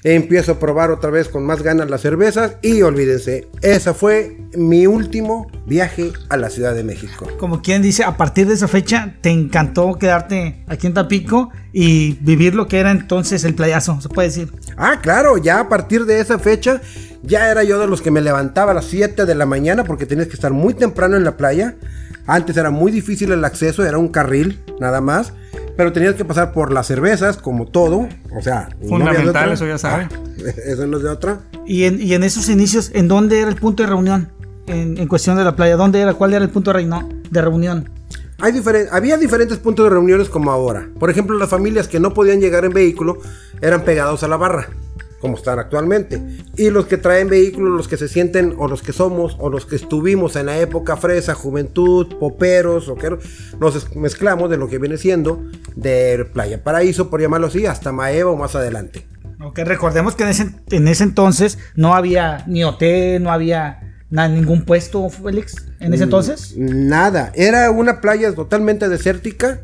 empiezo 0.04 0.52
a 0.52 0.58
probar 0.60 0.92
otra 0.92 1.10
vez 1.10 1.28
con 1.28 1.44
más 1.44 1.60
ganas 1.62 1.90
las 1.90 2.02
cervezas, 2.02 2.56
y 2.62 2.82
olvídense, 2.82 3.48
ese 3.62 3.92
fue 3.92 4.36
mi 4.54 4.86
último 4.86 5.50
viaje 5.66 6.12
a 6.28 6.36
la 6.36 6.50
Ciudad 6.50 6.72
de 6.72 6.84
México. 6.84 7.26
Como 7.36 7.62
quien 7.62 7.82
dice, 7.82 8.04
a 8.04 8.16
partir 8.16 8.46
de 8.46 8.54
esa 8.54 8.68
fecha 8.68 9.16
te 9.22 9.30
encantó 9.30 9.94
quedarte 9.98 10.62
aquí 10.68 10.86
en 10.86 10.94
Tampico 10.94 11.50
y 11.72 12.12
vivir 12.20 12.54
lo 12.54 12.68
que 12.68 12.78
era 12.78 12.92
entonces 12.92 13.42
el 13.42 13.54
playazo, 13.54 14.00
se 14.00 14.08
puede 14.08 14.28
decir. 14.28 14.52
Ah, 14.76 15.00
claro, 15.02 15.36
ya 15.36 15.58
a 15.58 15.68
partir 15.68 16.04
de 16.04 16.20
esa 16.20 16.38
fecha, 16.38 16.80
ya 17.24 17.50
era 17.50 17.64
yo 17.64 17.80
de 17.80 17.88
los 17.88 18.02
que 18.02 18.12
me 18.12 18.20
levantaba 18.20 18.70
a 18.70 18.74
las 18.74 18.84
7 18.84 19.24
de 19.24 19.34
la 19.34 19.46
mañana 19.46 19.82
porque 19.82 20.06
tenías 20.06 20.28
que 20.28 20.34
estar 20.34 20.52
muy 20.52 20.74
temprano 20.74 21.16
en 21.16 21.24
la 21.24 21.36
playa. 21.36 21.74
Antes 22.26 22.56
era 22.56 22.70
muy 22.70 22.90
difícil 22.92 23.32
el 23.32 23.44
acceso, 23.44 23.84
era 23.84 23.98
un 23.98 24.08
carril 24.08 24.60
nada 24.80 25.00
más. 25.00 25.32
Pero 25.76 25.92
tenías 25.92 26.14
que 26.14 26.24
pasar 26.24 26.52
por 26.52 26.72
las 26.72 26.86
cervezas, 26.86 27.36
como 27.36 27.66
todo. 27.66 28.08
O 28.36 28.42
sea, 28.42 28.68
no 28.80 28.88
Fundamental, 28.88 29.28
otra. 29.28 29.52
eso 29.54 29.66
ya 29.66 29.76
sabe. 29.78 30.08
Ah, 30.12 30.50
eso 30.66 30.86
no 30.86 30.98
es 30.98 31.02
de 31.02 31.08
otra. 31.08 31.40
Y 31.66 31.84
en, 31.84 32.00
y 32.00 32.14
en 32.14 32.22
esos 32.22 32.48
inicios, 32.48 32.90
¿en 32.94 33.08
dónde 33.08 33.40
era 33.40 33.48
el 33.50 33.56
punto 33.56 33.82
de 33.82 33.88
reunión? 33.88 34.28
En, 34.66 34.96
en 34.98 35.08
cuestión 35.08 35.36
de 35.36 35.44
la 35.44 35.56
playa, 35.56 35.76
¿dónde 35.76 36.00
era? 36.00 36.14
¿Cuál 36.14 36.32
era 36.32 36.44
el 36.44 36.50
punto 36.50 36.70
de, 36.72 36.78
reino- 36.78 37.08
de 37.30 37.42
reunión? 37.42 37.90
Hay 38.40 38.52
diferen- 38.52 38.88
había 38.92 39.16
diferentes 39.16 39.58
puntos 39.58 39.84
de 39.86 39.90
reuniones 39.90 40.28
como 40.28 40.50
ahora. 40.52 40.88
Por 40.98 41.10
ejemplo, 41.10 41.36
las 41.38 41.48
familias 41.50 41.88
que 41.88 41.98
no 42.00 42.14
podían 42.14 42.40
llegar 42.40 42.64
en 42.64 42.72
vehículo 42.72 43.18
eran 43.60 43.82
pegados 43.82 44.22
a 44.22 44.28
la 44.28 44.36
barra, 44.36 44.68
como 45.24 45.38
están 45.38 45.58
actualmente. 45.58 46.20
Y 46.54 46.68
los 46.68 46.84
que 46.84 46.98
traen 46.98 47.30
vehículos, 47.30 47.72
los 47.74 47.88
que 47.88 47.96
se 47.96 48.08
sienten, 48.08 48.54
o 48.58 48.68
los 48.68 48.82
que 48.82 48.92
somos, 48.92 49.38
o 49.40 49.48
los 49.48 49.64
que 49.64 49.74
estuvimos 49.74 50.36
en 50.36 50.44
la 50.44 50.58
época 50.58 50.98
fresa, 50.98 51.34
juventud, 51.34 52.18
poperos, 52.20 52.90
o 52.90 52.94
que 52.94 53.16
nos 53.58 53.96
mezclamos 53.96 54.50
de 54.50 54.58
lo 54.58 54.68
que 54.68 54.76
viene 54.76 54.98
siendo 54.98 55.42
de 55.76 56.28
Playa 56.30 56.62
Paraíso, 56.62 57.08
por 57.08 57.22
llamarlo 57.22 57.46
así, 57.46 57.64
hasta 57.64 57.90
Maeva 57.90 58.32
o 58.32 58.36
más 58.36 58.54
adelante. 58.54 59.06
Ok, 59.42 59.60
recordemos 59.60 60.14
que 60.14 60.24
en 60.24 60.28
ese, 60.28 60.50
en 60.70 60.88
ese 60.88 61.04
entonces 61.04 61.58
no 61.74 61.94
había 61.94 62.44
ni 62.46 62.62
hotel, 62.62 63.22
no 63.22 63.32
había 63.32 63.80
ningún 64.10 64.66
puesto, 64.66 65.08
Félix, 65.08 65.56
en 65.80 65.94
ese 65.94 66.04
entonces. 66.04 66.54
Nada, 66.58 67.32
era 67.34 67.70
una 67.70 68.02
playa 68.02 68.34
totalmente 68.34 68.90
desértica. 68.90 69.62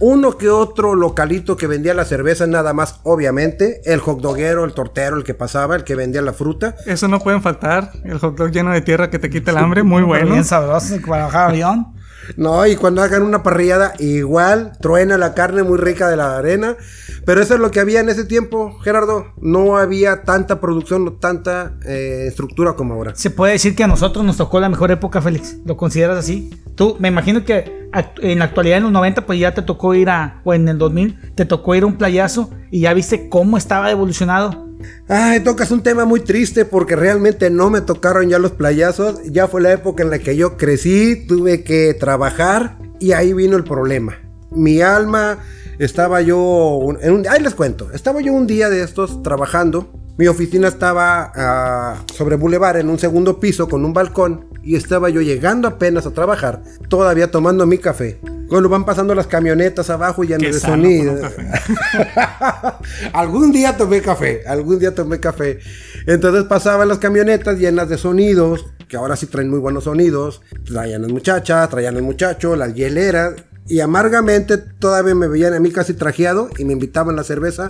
Uno 0.00 0.38
que 0.38 0.48
otro 0.48 0.94
localito 0.94 1.56
que 1.56 1.66
vendía 1.66 1.92
la 1.94 2.04
cerveza 2.04 2.46
nada 2.46 2.72
más, 2.72 3.00
obviamente. 3.02 3.80
El 3.84 4.00
hot 4.00 4.20
doguero, 4.20 4.64
el 4.64 4.72
tortero, 4.72 5.16
el 5.16 5.24
que 5.24 5.34
pasaba, 5.34 5.76
el 5.76 5.84
que 5.84 5.94
vendía 5.94 6.22
la 6.22 6.32
fruta. 6.32 6.76
Eso 6.86 7.08
no 7.08 7.18
pueden 7.18 7.42
faltar. 7.42 7.90
El 8.04 8.18
hot 8.18 8.36
dog 8.36 8.50
lleno 8.50 8.72
de 8.72 8.80
tierra 8.80 9.10
que 9.10 9.18
te 9.18 9.28
quita 9.28 9.50
el 9.50 9.58
hambre, 9.58 9.82
muy 9.82 10.02
bueno. 10.02 10.30
Bien 10.32 10.44
sabroso, 10.44 10.96
para 11.06 11.24
bajar 11.24 11.50
avión. 11.50 11.97
No, 12.36 12.66
y 12.66 12.76
cuando 12.76 13.02
hagan 13.02 13.22
una 13.22 13.42
parrillada, 13.42 13.94
igual 13.98 14.72
truena 14.80 15.18
la 15.18 15.34
carne 15.34 15.62
muy 15.62 15.78
rica 15.78 16.08
de 16.08 16.16
la 16.16 16.36
arena. 16.36 16.76
Pero 17.24 17.42
eso 17.42 17.54
es 17.54 17.60
lo 17.60 17.70
que 17.70 17.80
había 17.80 18.00
en 18.00 18.08
ese 18.08 18.24
tiempo, 18.24 18.78
Gerardo. 18.80 19.34
No 19.40 19.76
había 19.76 20.22
tanta 20.22 20.60
producción, 20.60 21.04
no 21.04 21.12
tanta 21.12 21.74
eh, 21.84 22.24
estructura 22.26 22.74
como 22.74 22.94
ahora. 22.94 23.14
Se 23.14 23.30
puede 23.30 23.52
decir 23.52 23.74
que 23.76 23.84
a 23.84 23.86
nosotros 23.86 24.24
nos 24.24 24.36
tocó 24.36 24.60
la 24.60 24.68
mejor 24.68 24.90
época, 24.90 25.20
Félix. 25.20 25.58
¿Lo 25.64 25.76
consideras 25.76 26.18
así? 26.18 26.50
Tú, 26.74 26.96
me 26.98 27.08
imagino 27.08 27.44
que 27.44 27.88
en 28.22 28.38
la 28.38 28.44
actualidad, 28.44 28.78
en 28.78 28.84
los 28.84 28.92
90, 28.92 29.26
pues 29.26 29.38
ya 29.38 29.52
te 29.52 29.62
tocó 29.62 29.94
ir 29.94 30.10
a, 30.10 30.40
o 30.44 30.54
en 30.54 30.68
el 30.68 30.78
2000, 30.78 31.34
te 31.34 31.44
tocó 31.44 31.74
ir 31.74 31.82
a 31.82 31.86
un 31.86 31.96
playazo 31.96 32.50
y 32.70 32.80
ya 32.80 32.94
viste 32.94 33.28
cómo 33.28 33.56
estaba 33.56 33.90
evolucionado. 33.90 34.67
Ay, 35.08 35.40
tocas 35.40 35.70
un 35.70 35.82
tema 35.82 36.04
muy 36.04 36.20
triste 36.20 36.64
porque 36.64 36.96
realmente 36.96 37.50
no 37.50 37.70
me 37.70 37.80
tocaron 37.80 38.28
ya 38.28 38.38
los 38.38 38.52
playazos. 38.52 39.20
Ya 39.24 39.48
fue 39.48 39.60
la 39.60 39.72
época 39.72 40.02
en 40.02 40.10
la 40.10 40.18
que 40.18 40.36
yo 40.36 40.56
crecí, 40.56 41.26
tuve 41.26 41.62
que 41.64 41.94
trabajar 41.94 42.78
y 43.00 43.12
ahí 43.12 43.32
vino 43.32 43.56
el 43.56 43.64
problema. 43.64 44.18
Mi 44.50 44.80
alma 44.80 45.38
estaba 45.78 46.20
yo, 46.20 46.80
en 47.00 47.12
un- 47.12 47.28
ahí 47.28 47.42
les 47.42 47.54
cuento, 47.54 47.90
estaba 47.92 48.20
yo 48.20 48.32
un 48.32 48.46
día 48.46 48.68
de 48.70 48.82
estos 48.82 49.22
trabajando. 49.22 49.92
Mi 50.18 50.26
oficina 50.26 50.66
estaba 50.66 51.32
ah, 51.36 52.04
sobre 52.12 52.34
Boulevard 52.34 52.78
en 52.78 52.90
un 52.90 52.98
segundo 52.98 53.38
piso 53.38 53.68
con 53.68 53.84
un 53.84 53.92
balcón 53.92 54.48
y 54.64 54.74
estaba 54.74 55.10
yo 55.10 55.22
llegando 55.22 55.68
apenas 55.68 56.06
a 56.06 56.10
trabajar, 56.10 56.60
todavía 56.88 57.30
tomando 57.30 57.64
mi 57.66 57.78
café. 57.78 58.20
Cuando 58.48 58.68
van 58.68 58.84
pasando 58.84 59.14
las 59.14 59.28
camionetas 59.28 59.90
abajo 59.90 60.24
y 60.24 60.28
Qué 60.28 60.38
de 60.38 60.54
sonido. 60.54 61.14
algún 63.12 63.52
día 63.52 63.76
tomé 63.76 64.02
café, 64.02 64.42
algún 64.48 64.80
día 64.80 64.92
tomé 64.92 65.20
café. 65.20 65.60
Entonces 66.06 66.44
pasaban 66.44 66.88
las 66.88 66.98
camionetas 66.98 67.56
llenas 67.56 67.88
de 67.88 67.96
sonidos, 67.96 68.66
que 68.88 68.96
ahora 68.96 69.14
sí 69.14 69.26
traen 69.26 69.50
muy 69.50 69.60
buenos 69.60 69.84
sonidos. 69.84 70.42
Traían 70.64 71.02
las 71.02 71.12
muchachas, 71.12 71.68
traían 71.68 71.96
el 71.96 72.02
muchacho, 72.02 72.56
las 72.56 72.74
hieleras. 72.74 73.34
Y 73.68 73.80
amargamente 73.80 74.56
todavía 74.56 75.14
me 75.14 75.28
veían 75.28 75.54
a 75.54 75.60
mí 75.60 75.70
casi 75.70 75.94
trajeado 75.94 76.48
y 76.58 76.64
me 76.64 76.72
invitaban 76.72 77.14
la 77.14 77.22
cerveza. 77.22 77.68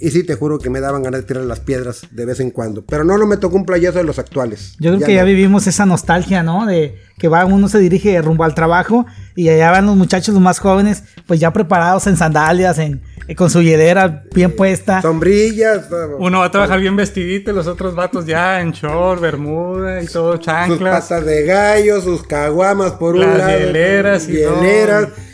Y 0.00 0.10
sí, 0.10 0.22
te 0.22 0.36
juro 0.36 0.58
que 0.58 0.70
me 0.70 0.78
daban 0.80 1.02
ganas 1.02 1.22
de 1.22 1.26
tirar 1.26 1.42
las 1.44 1.58
piedras 1.58 2.02
de 2.12 2.24
vez 2.24 2.38
en 2.38 2.50
cuando. 2.52 2.84
Pero 2.84 3.02
no, 3.02 3.18
no 3.18 3.26
me 3.26 3.36
tocó 3.36 3.56
un 3.56 3.66
playazo 3.66 3.98
de 3.98 4.04
los 4.04 4.18
actuales. 4.20 4.74
Yo 4.78 4.94
creo 4.94 5.04
que 5.04 5.14
ya 5.14 5.24
vivimos 5.24 5.66
esa 5.66 5.86
nostalgia, 5.86 6.44
¿no? 6.44 6.66
De 6.66 6.96
que 7.18 7.26
va 7.26 7.44
uno 7.44 7.68
se 7.68 7.80
dirige 7.80 8.20
rumbo 8.22 8.44
al 8.44 8.54
trabajo 8.54 9.06
y 9.34 9.48
allá 9.48 9.72
van 9.72 9.86
los 9.86 9.96
muchachos 9.96 10.32
los 10.34 10.42
más 10.42 10.60
jóvenes, 10.60 11.02
pues 11.26 11.40
ya 11.40 11.52
preparados 11.52 12.06
en 12.06 12.16
sandalias, 12.16 12.78
en, 12.78 13.02
eh, 13.26 13.34
con 13.34 13.50
su 13.50 13.60
hielera 13.60 14.22
bien 14.32 14.54
puesta. 14.54 15.02
Sombrillas. 15.02 15.88
todo. 15.88 16.16
Uno 16.18 16.38
va 16.40 16.44
a 16.44 16.50
trabajar 16.52 16.78
bien 16.78 16.94
vestidito 16.94 17.50
y 17.50 17.54
los 17.54 17.66
otros 17.66 17.96
vatos 17.96 18.24
ya 18.24 18.60
en 18.60 18.70
short, 18.70 19.20
bermuda 19.20 20.00
y 20.00 20.06
todo, 20.06 20.36
sus 20.36 20.44
chanclas. 20.46 21.06
patas 21.08 21.24
de 21.26 21.42
gallo, 21.44 22.00
sus 22.00 22.22
caguamas 22.22 22.92
por 22.92 23.16
un 23.16 23.22
Las 23.22 23.38
lado. 23.38 23.58
hieleras 23.58 24.28
y 24.28 24.32
hieleras. 24.34 25.06
todo. 25.08 25.28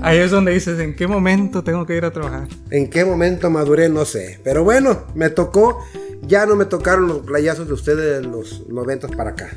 Ahí 0.00 0.18
es 0.18 0.30
donde 0.30 0.52
dices, 0.52 0.78
¿en 0.78 0.94
qué 0.94 1.08
momento 1.08 1.64
tengo 1.64 1.84
que 1.84 1.96
ir 1.96 2.04
a 2.04 2.12
trabajar? 2.12 2.46
En 2.70 2.88
qué 2.88 3.04
momento 3.04 3.50
maduré, 3.50 3.88
no 3.88 4.04
sé. 4.04 4.40
Pero 4.44 4.62
bueno, 4.62 5.06
me 5.14 5.28
tocó. 5.28 5.84
Ya 6.22 6.46
no 6.46 6.56
me 6.56 6.66
tocaron 6.66 7.08
los 7.08 7.18
playazos 7.18 7.66
de 7.66 7.72
ustedes 7.74 8.22
de 8.22 8.28
los 8.28 8.68
90 8.68 9.08
para 9.08 9.30
acá. 9.30 9.50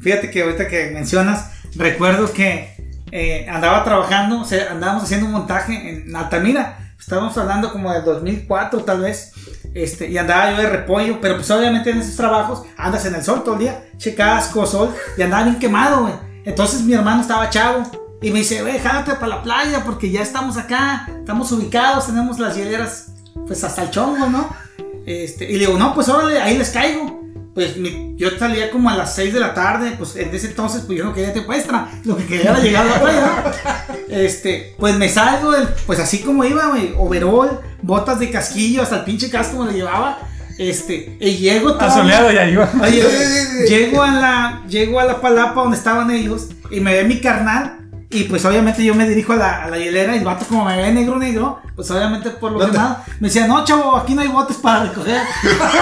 Fíjate 0.00 0.30
que 0.30 0.42
ahorita 0.42 0.66
que 0.68 0.90
mencionas, 0.90 1.52
recuerdo 1.76 2.32
que 2.32 2.74
eh, 3.12 3.46
andaba 3.48 3.84
trabajando, 3.84 4.40
o 4.40 4.44
sea, 4.44 4.72
andábamos 4.72 5.04
haciendo 5.04 5.26
un 5.26 5.32
montaje 5.32 5.88
en 5.88 6.14
Altamira. 6.14 6.94
Estábamos 6.98 7.36
hablando 7.38 7.72
como 7.72 7.92
del 7.92 8.04
2004 8.04 8.84
tal 8.84 9.00
vez. 9.00 9.32
Este, 9.74 10.08
y 10.08 10.18
andaba 10.18 10.50
yo 10.50 10.58
de 10.58 10.68
repollo, 10.68 11.18
pero 11.20 11.36
pues 11.36 11.50
obviamente 11.50 11.90
en 11.90 11.98
esos 11.98 12.16
trabajos 12.16 12.62
andas 12.76 13.06
en 13.06 13.14
el 13.14 13.24
sol 13.24 13.42
todo 13.42 13.54
el 13.54 13.60
día, 13.60 13.84
che 13.96 14.14
casco, 14.14 14.66
sol, 14.66 14.94
y 15.16 15.22
andaba 15.22 15.44
bien 15.44 15.58
quemado. 15.58 16.10
Entonces 16.44 16.82
mi 16.82 16.92
hermano 16.92 17.22
estaba 17.22 17.48
chavo 17.48 17.82
y 18.20 18.30
me 18.30 18.40
dice, 18.40 18.62
güey, 18.62 18.78
jálate 18.78 19.14
para 19.14 19.28
la 19.28 19.42
playa 19.42 19.82
porque 19.84 20.10
ya 20.10 20.20
estamos 20.20 20.56
acá, 20.56 21.08
estamos 21.18 21.50
ubicados, 21.52 22.06
tenemos 22.06 22.38
las 22.38 22.54
hieleras 22.56 23.12
pues 23.46 23.64
hasta 23.64 23.82
el 23.82 23.90
chongo, 23.90 24.28
¿no? 24.28 24.48
Este, 25.06 25.50
y 25.50 25.54
le 25.54 25.66
digo, 25.66 25.78
no, 25.78 25.94
pues 25.94 26.08
órale, 26.08 26.40
ahí 26.40 26.58
les 26.58 26.70
caigo. 26.70 27.21
Pues 27.54 27.76
mi- 27.76 28.14
yo 28.16 28.30
salía 28.38 28.70
como 28.70 28.88
a 28.88 28.96
las 28.96 29.14
6 29.14 29.34
de 29.34 29.40
la 29.40 29.52
tarde, 29.52 29.94
pues 29.98 30.16
en 30.16 30.34
ese 30.34 30.46
entonces 30.46 30.84
pues 30.86 30.98
yo 30.98 31.04
no 31.04 31.12
quería 31.12 31.32
tiempo 31.34 31.52
extra, 31.52 31.88
lo 32.04 32.16
que 32.16 32.24
quería 32.24 32.50
era 32.52 32.58
llegar 32.60 32.86
a 32.86 32.90
la 32.90 33.00
playa. 33.02 33.52
Este, 34.08 34.74
pues 34.78 34.96
me 34.96 35.08
salgo, 35.08 35.50
del, 35.52 35.68
pues 35.86 35.98
así 36.00 36.20
como 36.20 36.44
iba, 36.44 36.66
güey, 36.68 36.94
overall, 36.96 37.60
botas 37.82 38.18
de 38.20 38.30
casquillo, 38.30 38.82
hasta 38.82 38.96
el 38.96 39.04
pinche 39.04 39.28
casco 39.30 39.58
me 39.58 39.66
lo 39.66 39.72
llevaba. 39.72 40.18
Este, 40.58 41.16
y 41.20 41.36
llego 41.38 41.72
todo. 41.74 41.88
Asoleado 41.88 42.30
ya 42.30 42.46
iba. 42.46 42.70
Oye, 42.82 43.02
llego 43.68 44.02
a 44.02 44.10
la 44.12 44.62
llego 44.68 45.00
a 45.00 45.04
la 45.04 45.20
palapa 45.20 45.60
donde 45.62 45.76
estaban 45.76 46.10
ellos 46.10 46.48
y 46.70 46.80
me 46.80 46.94
ve 46.94 47.04
mi 47.04 47.20
carnal 47.20 47.78
y 48.12 48.24
pues 48.24 48.44
obviamente 48.44 48.84
yo 48.84 48.94
me 48.94 49.08
dirijo 49.08 49.32
a 49.32 49.36
la, 49.36 49.62
a 49.64 49.68
la 49.70 49.78
hielera 49.78 50.14
y 50.14 50.18
el 50.18 50.24
vato 50.24 50.44
como 50.46 50.64
me 50.64 50.76
ve 50.76 50.92
negro 50.92 51.18
negro, 51.18 51.60
pues 51.74 51.90
obviamente 51.90 52.30
por 52.30 52.52
lo 52.52 52.58
¿Dónde? 52.58 52.76
demás 52.78 52.98
me 53.20 53.28
decía, 53.28 53.46
"No, 53.46 53.64
chavo, 53.64 53.96
aquí 53.96 54.14
no 54.14 54.20
hay 54.22 54.28
botes 54.28 54.56
para 54.58 54.84
recoger." 54.84 55.22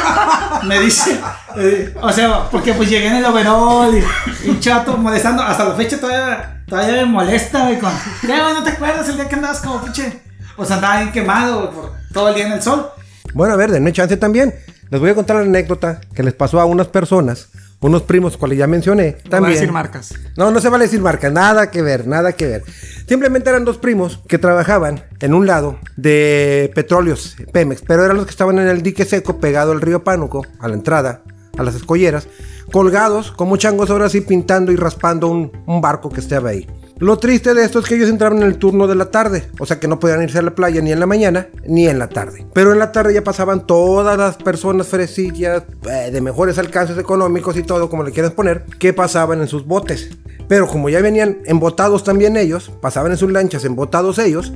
me 0.65 0.79
dice, 0.81 1.21
eh, 1.57 1.95
o 2.01 2.13
sea, 2.13 2.49
porque 2.51 2.73
pues 2.75 2.89
llegué 2.89 3.09
en 3.09 3.17
el 3.17 3.25
overall 3.25 3.95
y, 3.95 4.47
y 4.47 4.51
un 4.51 4.61
chato 4.61 4.97
molestando, 4.97 5.43
hasta 5.43 5.65
la 5.65 5.75
fecha 5.75 5.99
todavía 6.01 6.63
todavía 6.69 6.97
me 6.97 7.05
molesta, 7.07 7.65
güey, 7.65 7.79
con, 7.79 7.93
"¿Qué, 8.21 8.27
güey, 8.29 8.55
no 8.55 8.63
te 8.63 8.71
acuerdas 8.71 9.09
el 9.09 9.17
día 9.17 9.29
que 9.29 9.35
andabas 9.35 9.61
como 9.61 9.83
pinche?" 9.83 10.23
Pues 10.57 10.71
andaba 10.71 10.99
bien 10.99 11.13
quemado 11.13 11.61
güey, 11.63 11.71
por 11.73 11.93
todo 12.13 12.29
el 12.29 12.35
día 12.35 12.47
en 12.47 12.53
el 12.53 12.63
sol. 12.63 12.91
Bueno, 13.35 13.55
a 13.55 13.57
ver, 13.57 13.71
denme 13.71 13.93
chance 13.93 14.17
también. 14.17 14.55
Les 14.91 15.01
voy 15.01 15.11
a 15.11 15.15
contar 15.15 15.37
la 15.37 15.43
anécdota 15.43 16.01
que 16.15 16.23
les 16.23 16.35
pasó 16.35 16.61
a 16.61 16.65
unas 16.65 16.89
personas, 16.89 17.49
unos 17.81 18.03
primos, 18.03 18.37
cuales 18.37 18.59
ya 18.59 18.67
mencioné. 18.67 19.13
No 19.13 19.17
voy 19.17 19.27
a 19.27 19.31
También. 19.31 19.55
decir 19.55 19.73
marcas. 19.73 20.15
No, 20.37 20.51
no 20.51 20.61
se 20.61 20.69
vale 20.69 20.85
decir 20.85 21.01
marca, 21.01 21.31
nada 21.31 21.71
que 21.71 21.83
ver, 21.83 22.07
nada 22.07 22.33
que 22.33 22.47
ver. 22.47 22.63
Simplemente 23.09 23.51
eran 23.51 23.65
dos 23.65 23.79
primos 23.79 24.21
que 24.29 24.39
trabajaban 24.39 25.03
en 25.21 25.35
un 25.35 25.47
lado 25.47 25.79
de 25.97 26.71
petróleos, 26.75 27.37
Pemex, 27.53 27.83
pero 27.87 28.05
eran 28.05 28.17
los 28.17 28.27
que 28.27 28.31
estaban 28.31 28.59
en 28.59 28.69
el 28.69 28.83
dique 28.83 29.05
seco 29.05 29.39
pegado 29.41 29.73
al 29.73 29.81
río 29.81 30.05
Pánuco, 30.05 30.47
a 30.61 30.69
la 30.69 30.75
entrada, 30.75 31.23
a 31.57 31.63
las 31.63 31.75
escolleras, 31.75 32.29
colgados 32.71 33.33
como 33.33 33.57
changos 33.57 33.91
ahora 33.91 34.09
sí 34.09 34.21
pintando 34.21 34.71
y 34.73 34.77
raspando 34.77 35.29
un, 35.29 35.51
un 35.67 35.81
barco 35.81 36.11
que 36.11 36.21
estaba 36.21 36.51
ahí. 36.51 36.67
Lo 37.01 37.19
triste 37.19 37.55
de 37.55 37.65
esto 37.65 37.79
es 37.79 37.87
que 37.87 37.95
ellos 37.95 38.11
entraban 38.11 38.43
en 38.43 38.45
el 38.45 38.59
turno 38.59 38.87
de 38.87 38.95
la 38.95 39.11
tarde, 39.11 39.45
o 39.59 39.65
sea 39.65 39.81
que 39.81 39.89
no 39.89 39.99
podían 39.99 40.23
irse 40.23 40.39
a 40.39 40.43
la 40.43 40.55
playa 40.55 40.83
ni 40.83 40.93
en 40.93 41.01
la 41.01 41.07
mañana 41.07 41.49
ni 41.67 41.89
en 41.89 41.99
la 41.99 42.11
tarde. 42.11 42.47
Pero 42.53 42.75
en 42.75 42.79
la 42.79 42.93
tarde 42.93 43.15
ya 43.15 43.25
pasaban 43.25 43.67
todas 43.67 44.19
las 44.19 44.37
personas 44.37 44.87
fresillas, 44.87 45.63
eh, 45.91 46.11
de 46.13 46.21
mejores 46.21 46.59
alcances 46.59 46.99
económicos 46.99 47.57
y 47.57 47.63
todo, 47.63 47.89
como 47.89 48.03
le 48.03 48.13
quieras 48.13 48.33
poner, 48.33 48.67
que 48.79 48.93
pasaban 48.93 49.41
en 49.41 49.49
sus 49.49 49.65
botes. 49.65 50.11
Pero 50.47 50.69
como 50.69 50.91
ya 50.91 51.01
venían 51.01 51.39
embotados 51.47 52.05
también 52.05 52.37
ellos, 52.37 52.71
pasaban 52.83 53.13
en 53.13 53.17
sus 53.17 53.33
lanchas 53.33 53.65
embotados 53.65 54.19
ellos, 54.19 54.53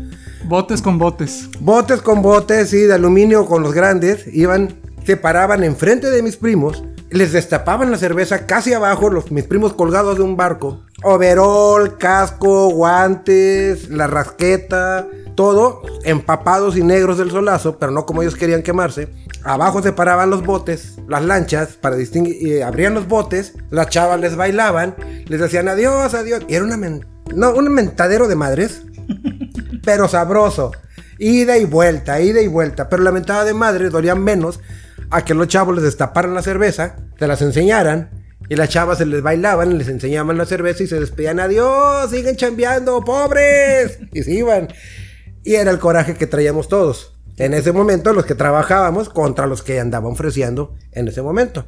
Botes 0.47 0.83
con 0.83 0.99
botes. 0.99 1.49
botes 1.61 2.03
con 2.03 2.21
botes 2.21 2.75
y 2.75 2.83
de 2.83 2.93
aluminio 2.93 3.47
con 3.47 3.63
los 3.63 3.73
grandes, 3.73 4.27
iban, 4.31 4.75
se 5.07 5.17
paraban 5.17 5.65
enfrente 5.65 6.11
de 6.11 6.23
mis 6.23 6.37
primos, 6.37 6.85
les 7.15 7.33
destapaban 7.33 7.91
la 7.91 7.97
cerveza 7.99 8.45
casi 8.47 8.73
abajo, 8.73 9.09
los, 9.09 9.31
mis 9.31 9.45
primos 9.45 9.73
colgados 9.73 10.17
de 10.17 10.23
un 10.25 10.37
barco, 10.37 10.83
overol, 11.03 11.97
casco, 11.97 12.71
guantes, 12.71 13.89
la 13.89 14.07
rasqueta, 14.07 15.07
todo 15.37 15.83
empapados 16.05 16.77
y 16.77 16.83
negros 16.83 17.19
del 17.19 17.31
solazo, 17.31 17.79
pero 17.79 17.93
no 17.93 18.05
como 18.05 18.23
ellos 18.23 18.35
querían 18.35 18.63
quemarse. 18.63 19.09
Abajo 19.45 19.81
se 19.83 19.93
paraban 19.93 20.31
los 20.31 20.43
botes, 20.43 20.97
las 21.09 21.25
lanchas, 21.25 21.75
para 21.81 21.97
distinguir, 21.97 22.37
y 22.41 22.61
abrían 22.63 22.95
los 22.95 23.07
botes, 23.07 23.55
las 23.71 23.89
chavas 23.91 24.19
les 24.21 24.35
bailaban, 24.37 24.95
les 25.27 25.41
decían 25.41 25.69
adiós, 25.69 26.15
adiós, 26.15 26.43
y 26.49 26.55
era 26.55 26.65
una 26.65 26.77
men- 26.77 27.07
no, 27.35 27.53
un 27.55 27.69
mentadero 27.73 28.27
de 28.29 28.35
madres 28.37 28.83
pero 29.85 30.09
sabroso. 30.09 30.73
Ida 31.19 31.59
y 31.59 31.65
vuelta, 31.65 32.21
ida 32.21 32.41
y 32.41 32.49
vuelta. 32.49 32.89
Pero 32.89 33.03
la 33.05 33.13
mentada 33.13 33.45
de 33.45 33.55
madre 33.55 33.89
dolía 33.89 34.17
menos 34.17 34.59
a 35.15 35.25
que 35.25 35.33
los 35.33 35.47
chavos 35.47 35.77
les 35.77 35.85
destaparan 35.85 36.35
la 36.35 36.43
cerveza, 36.43 36.97
se 37.19 37.29
las 37.29 37.41
enseñaran, 37.41 38.11
y 38.49 38.57
las 38.57 38.69
chavas 38.69 38.99
se 38.99 39.07
les 39.07 39.23
bailaban, 39.23 39.79
les 39.79 39.89
enseñaban 39.89 40.37
la 40.37 40.45
cerveza 40.45 40.83
y 40.83 40.87
se 40.89 40.99
despedían. 40.99 41.39
Adiós, 41.39 42.11
siguen 42.11 42.37
chambeando, 42.37 43.01
pobres. 43.03 44.01
Y 44.13 44.23
se 44.23 44.33
iban. 44.33 44.69
Y 45.45 45.55
era 45.55 45.71
el 45.71 45.79
coraje 45.79 46.15
que 46.15 46.27
traíamos 46.27 46.69
todos. 46.69 47.17
En 47.37 47.55
ese 47.55 47.73
momento, 47.73 48.13
los 48.13 48.27
que 48.27 48.35
trabajábamos 48.35 49.09
contra 49.09 49.47
los 49.47 49.63
que 49.63 49.81
andaban 49.81 50.13
ofreciendo 50.13 50.75
en 50.93 51.09
ese 51.09 51.23
momento. 51.23 51.65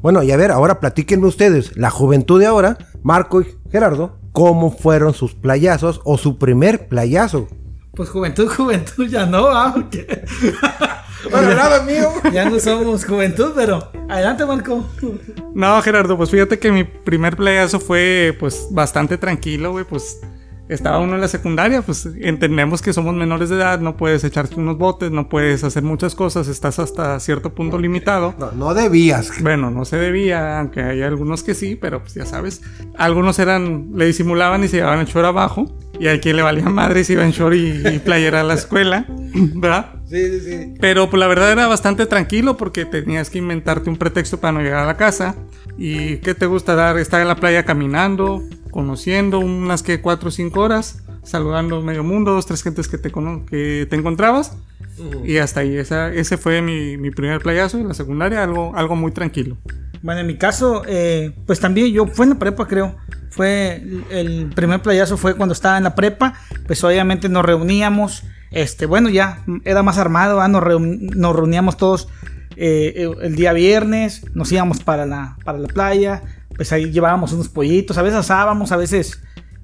Bueno, 0.00 0.22
y 0.22 0.32
a 0.32 0.36
ver, 0.36 0.50
ahora 0.50 0.80
platíquenme 0.80 1.26
ustedes, 1.26 1.76
la 1.76 1.90
juventud 1.90 2.40
de 2.40 2.46
ahora, 2.46 2.78
Marco 3.02 3.42
y 3.42 3.46
Gerardo, 3.70 4.18
¿cómo 4.32 4.70
fueron 4.70 5.14
sus 5.14 5.34
playazos 5.34 6.00
o 6.04 6.18
su 6.18 6.38
primer 6.38 6.88
playazo? 6.88 7.48
Pues 7.94 8.08
juventud, 8.08 8.48
juventud 8.56 9.06
ya 9.06 9.26
no, 9.26 9.48
¿ah? 9.48 9.74
Bueno, 11.30 11.54
nada 11.54 11.82
mío. 11.82 12.12
ya 12.32 12.48
no 12.48 12.58
somos 12.60 13.04
juventud, 13.04 13.52
pero 13.54 13.90
adelante, 14.08 14.44
Marco. 14.44 14.88
No, 15.54 15.80
Gerardo, 15.82 16.16
pues 16.16 16.30
fíjate 16.30 16.58
que 16.58 16.70
mi 16.70 16.84
primer 16.84 17.36
playazo 17.36 17.80
fue 17.80 18.36
pues 18.38 18.68
bastante 18.70 19.18
tranquilo, 19.18 19.72
güey, 19.72 19.84
pues 19.84 20.20
estaba 20.68 20.98
uno 20.98 21.14
en 21.14 21.20
la 21.20 21.28
secundaria, 21.28 21.82
pues 21.82 22.08
entendemos 22.20 22.82
que 22.82 22.92
somos 22.92 23.14
menores 23.14 23.50
de 23.50 23.56
edad, 23.56 23.80
no 23.80 23.96
puedes 23.96 24.24
echarte 24.24 24.56
unos 24.56 24.78
botes, 24.78 25.10
no 25.10 25.28
puedes 25.28 25.64
hacer 25.64 25.82
muchas 25.82 26.14
cosas, 26.14 26.48
estás 26.48 26.78
hasta 26.78 27.18
cierto 27.20 27.54
punto 27.54 27.78
limitado. 27.78 28.34
No, 28.38 28.52
no 28.52 28.74
debías. 28.74 29.30
Bueno, 29.42 29.70
no 29.70 29.84
se 29.84 29.96
debía, 29.96 30.58
aunque 30.58 30.82
hay 30.82 31.02
algunos 31.02 31.42
que 31.42 31.54
sí, 31.54 31.76
pero 31.76 32.00
pues 32.00 32.14
ya 32.14 32.26
sabes. 32.26 32.62
Algunos 32.96 33.38
eran, 33.38 33.90
le 33.94 34.06
disimulaban 34.06 34.64
y 34.64 34.68
se 34.68 34.78
llevaban 34.78 35.00
el 35.00 35.06
short 35.06 35.26
abajo. 35.26 35.76
Y 35.98 36.08
a 36.08 36.20
quien 36.20 36.36
le 36.36 36.42
valía 36.42 36.68
madre 36.68 37.04
si 37.04 37.14
iba 37.14 37.24
en 37.24 37.30
short 37.30 37.54
y, 37.54 37.88
y 37.88 37.98
playera 38.00 38.42
a 38.42 38.44
la 38.44 38.52
escuela, 38.52 39.06
¿verdad? 39.08 39.94
Sí, 40.06 40.24
sí, 40.30 40.40
sí. 40.40 40.74
Pero 40.78 41.08
pues 41.08 41.18
la 41.18 41.26
verdad 41.26 41.50
era 41.52 41.66
bastante 41.66 42.04
tranquilo 42.04 42.56
porque 42.56 42.84
tenías 42.84 43.30
que 43.30 43.38
inventarte 43.38 43.88
un 43.88 43.96
pretexto 43.96 44.38
para 44.38 44.52
no 44.52 44.60
llegar 44.60 44.84
a 44.84 44.86
la 44.86 44.96
casa. 44.96 45.34
¿Y 45.78 46.18
qué 46.18 46.34
te 46.34 46.46
gusta 46.46 46.74
dar? 46.74 46.98
Estar 46.98 47.20
en 47.22 47.28
la 47.28 47.36
playa 47.36 47.64
caminando, 47.64 48.42
conociendo 48.76 49.38
unas 49.38 49.82
que 49.82 50.02
4 50.02 50.28
o 50.28 50.30
5 50.30 50.60
horas, 50.60 50.98
saludando 51.22 51.80
medio 51.80 52.04
mundo, 52.04 52.32
dos, 52.34 52.44
tres 52.44 52.62
gentes 52.62 52.88
que 52.88 52.98
te, 52.98 53.10
que 53.10 53.86
te 53.88 53.96
encontrabas. 53.96 54.54
Y 55.24 55.38
hasta 55.38 55.60
ahí, 55.60 55.78
esa, 55.78 56.12
ese 56.12 56.36
fue 56.36 56.60
mi, 56.60 56.98
mi 56.98 57.10
primer 57.10 57.40
playazo 57.40 57.78
en 57.78 57.88
la 57.88 57.94
secundaria, 57.94 58.42
algo, 58.42 58.76
algo 58.76 58.94
muy 58.94 59.12
tranquilo. 59.12 59.56
Bueno, 60.02 60.20
en 60.20 60.26
mi 60.26 60.36
caso, 60.36 60.82
eh, 60.86 61.32
pues 61.46 61.58
también 61.58 61.90
yo 61.90 62.06
fue 62.06 62.26
en 62.26 62.30
la 62.32 62.38
prepa, 62.38 62.66
creo. 62.68 62.96
Fue 63.30 63.82
el 64.10 64.50
primer 64.54 64.82
playazo 64.82 65.16
fue 65.16 65.34
cuando 65.34 65.54
estaba 65.54 65.78
en 65.78 65.84
la 65.84 65.94
prepa. 65.94 66.34
Pues 66.66 66.84
obviamente 66.84 67.30
nos 67.30 67.46
reuníamos. 67.46 68.24
Este, 68.50 68.84
bueno, 68.84 69.08
ya 69.08 69.42
era 69.64 69.82
más 69.82 69.96
armado, 69.96 70.36
¿va? 70.36 70.48
nos, 70.48 70.62
reun- 70.62 70.98
nos 71.16 71.34
reuníamos 71.34 71.78
todos 71.78 72.08
eh, 72.56 72.92
el- 72.96 73.22
el 73.22 73.36
día 73.36 73.54
viernes, 73.54 74.22
nos 74.34 74.52
íbamos 74.52 74.82
para 74.82 75.06
la, 75.06 75.38
para 75.46 75.56
la 75.58 75.68
playa. 75.68 76.22
Pues 76.56 76.72
ahí 76.72 76.90
llevábamos 76.90 77.32
unos 77.32 77.48
pollitos, 77.48 77.96
a 77.98 78.02
veces 78.02 78.18
asábamos, 78.20 78.72
a 78.72 78.76
veces 78.76 79.20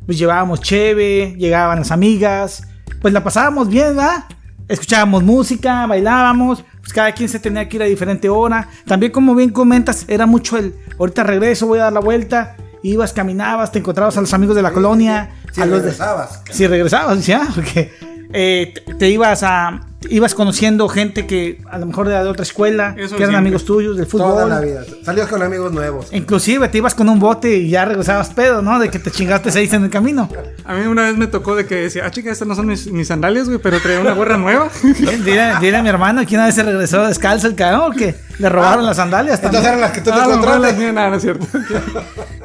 pues 0.06 0.18
llevábamos 0.18 0.60
cheve, 0.60 1.34
llegaban 1.38 1.78
las 1.78 1.90
amigas. 1.90 2.66
Pues 3.00 3.12
la 3.14 3.24
pasábamos 3.24 3.68
bien, 3.68 3.96
¿verdad? 3.96 4.24
escuchábamos 4.68 5.22
música, 5.22 5.86
bailábamos, 5.86 6.64
pues 6.80 6.92
cada 6.94 7.12
quien 7.12 7.28
se 7.28 7.38
tenía 7.38 7.68
que 7.68 7.76
ir 7.76 7.82
a 7.82 7.86
diferente 7.86 8.28
hora. 8.30 8.68
También 8.86 9.12
como 9.12 9.34
bien 9.34 9.50
comentas, 9.50 10.06
era 10.08 10.24
mucho 10.24 10.56
el, 10.56 10.74
ahorita 10.98 11.24
regreso, 11.24 11.66
voy 11.66 11.78
a 11.80 11.84
dar 11.84 11.92
la 11.92 12.00
vuelta, 12.00 12.56
ibas, 12.82 13.12
caminabas, 13.12 13.70
te 13.70 13.80
encontrabas 13.80 14.16
a 14.16 14.20
los 14.22 14.32
amigos 14.32 14.56
de 14.56 14.62
la 14.62 14.70
colonia, 14.70 15.30
Si 15.52 15.60
a 15.60 15.66
los 15.66 15.78
de- 15.82 15.90
regresabas. 15.90 16.42
si 16.50 16.66
regresabas, 16.66 17.26
ya, 17.26 17.46
porque 17.54 17.92
eh, 18.32 18.72
te, 18.86 18.94
te 18.94 19.08
ibas 19.10 19.42
a, 19.42 19.80
ibas 20.10 20.34
conociendo 20.34 20.88
gente 20.88 21.26
que 21.26 21.58
a 21.70 21.78
lo 21.78 21.86
mejor 21.86 22.08
era 22.08 22.22
de 22.24 22.30
otra 22.30 22.42
escuela, 22.42 22.90
Eso 22.90 23.16
que 23.16 23.22
eran 23.22 23.30
siempre. 23.32 23.36
amigos 23.36 23.64
tuyos 23.64 23.96
del 23.96 24.06
fútbol. 24.06 24.32
Toda 24.32 24.46
la 24.46 24.60
vida. 24.60 24.82
Salías 25.04 25.28
con 25.28 25.42
amigos 25.42 25.72
nuevos. 25.72 26.06
Inclusive 26.12 26.68
te 26.68 26.78
ibas 26.78 26.94
con 26.94 27.08
un 27.08 27.18
bote 27.20 27.56
y 27.56 27.68
ya 27.70 27.84
regresabas 27.84 28.30
pedo, 28.30 28.62
¿no? 28.62 28.78
De 28.78 28.88
que 28.90 28.98
te 28.98 29.10
chingaste 29.10 29.50
seis 29.50 29.72
en 29.72 29.84
el 29.84 29.90
camino. 29.90 30.28
A 30.64 30.74
mí 30.74 30.86
una 30.86 31.02
vez 31.04 31.16
me 31.16 31.26
tocó 31.26 31.54
de 31.56 31.66
que 31.66 31.74
decía, 31.76 32.04
ah, 32.06 32.10
chica, 32.10 32.30
estas 32.30 32.46
no 32.48 32.54
son 32.54 32.66
mis, 32.66 32.90
mis 32.90 33.08
sandalias, 33.08 33.46
güey, 33.48 33.58
pero 33.58 33.80
traía 33.80 34.00
una 34.00 34.12
gorra 34.12 34.36
nueva. 34.36 34.68
Dile, 34.82 35.52
dile 35.60 35.76
a 35.76 35.82
mi 35.82 35.88
hermano 35.88 36.24
que 36.26 36.34
una 36.34 36.46
vez 36.46 36.54
se 36.54 36.62
regresó 36.62 37.06
descalzo 37.06 37.46
el 37.46 37.54
cabrón, 37.54 37.92
que 37.96 38.14
le 38.38 38.48
robaron 38.48 38.84
las 38.86 38.96
sandalias 38.96 39.40
también. 39.40 39.62
Entonces 39.64 39.68
eran 39.68 39.80
las 39.80 39.92
que 39.92 40.00
tú 40.00 40.10
te 40.10 40.16
Ah, 40.16 40.24
encontraste. 40.28 40.92
nada, 40.92 41.10
no 41.10 41.16
es 41.16 41.22
cierto. 41.22 41.46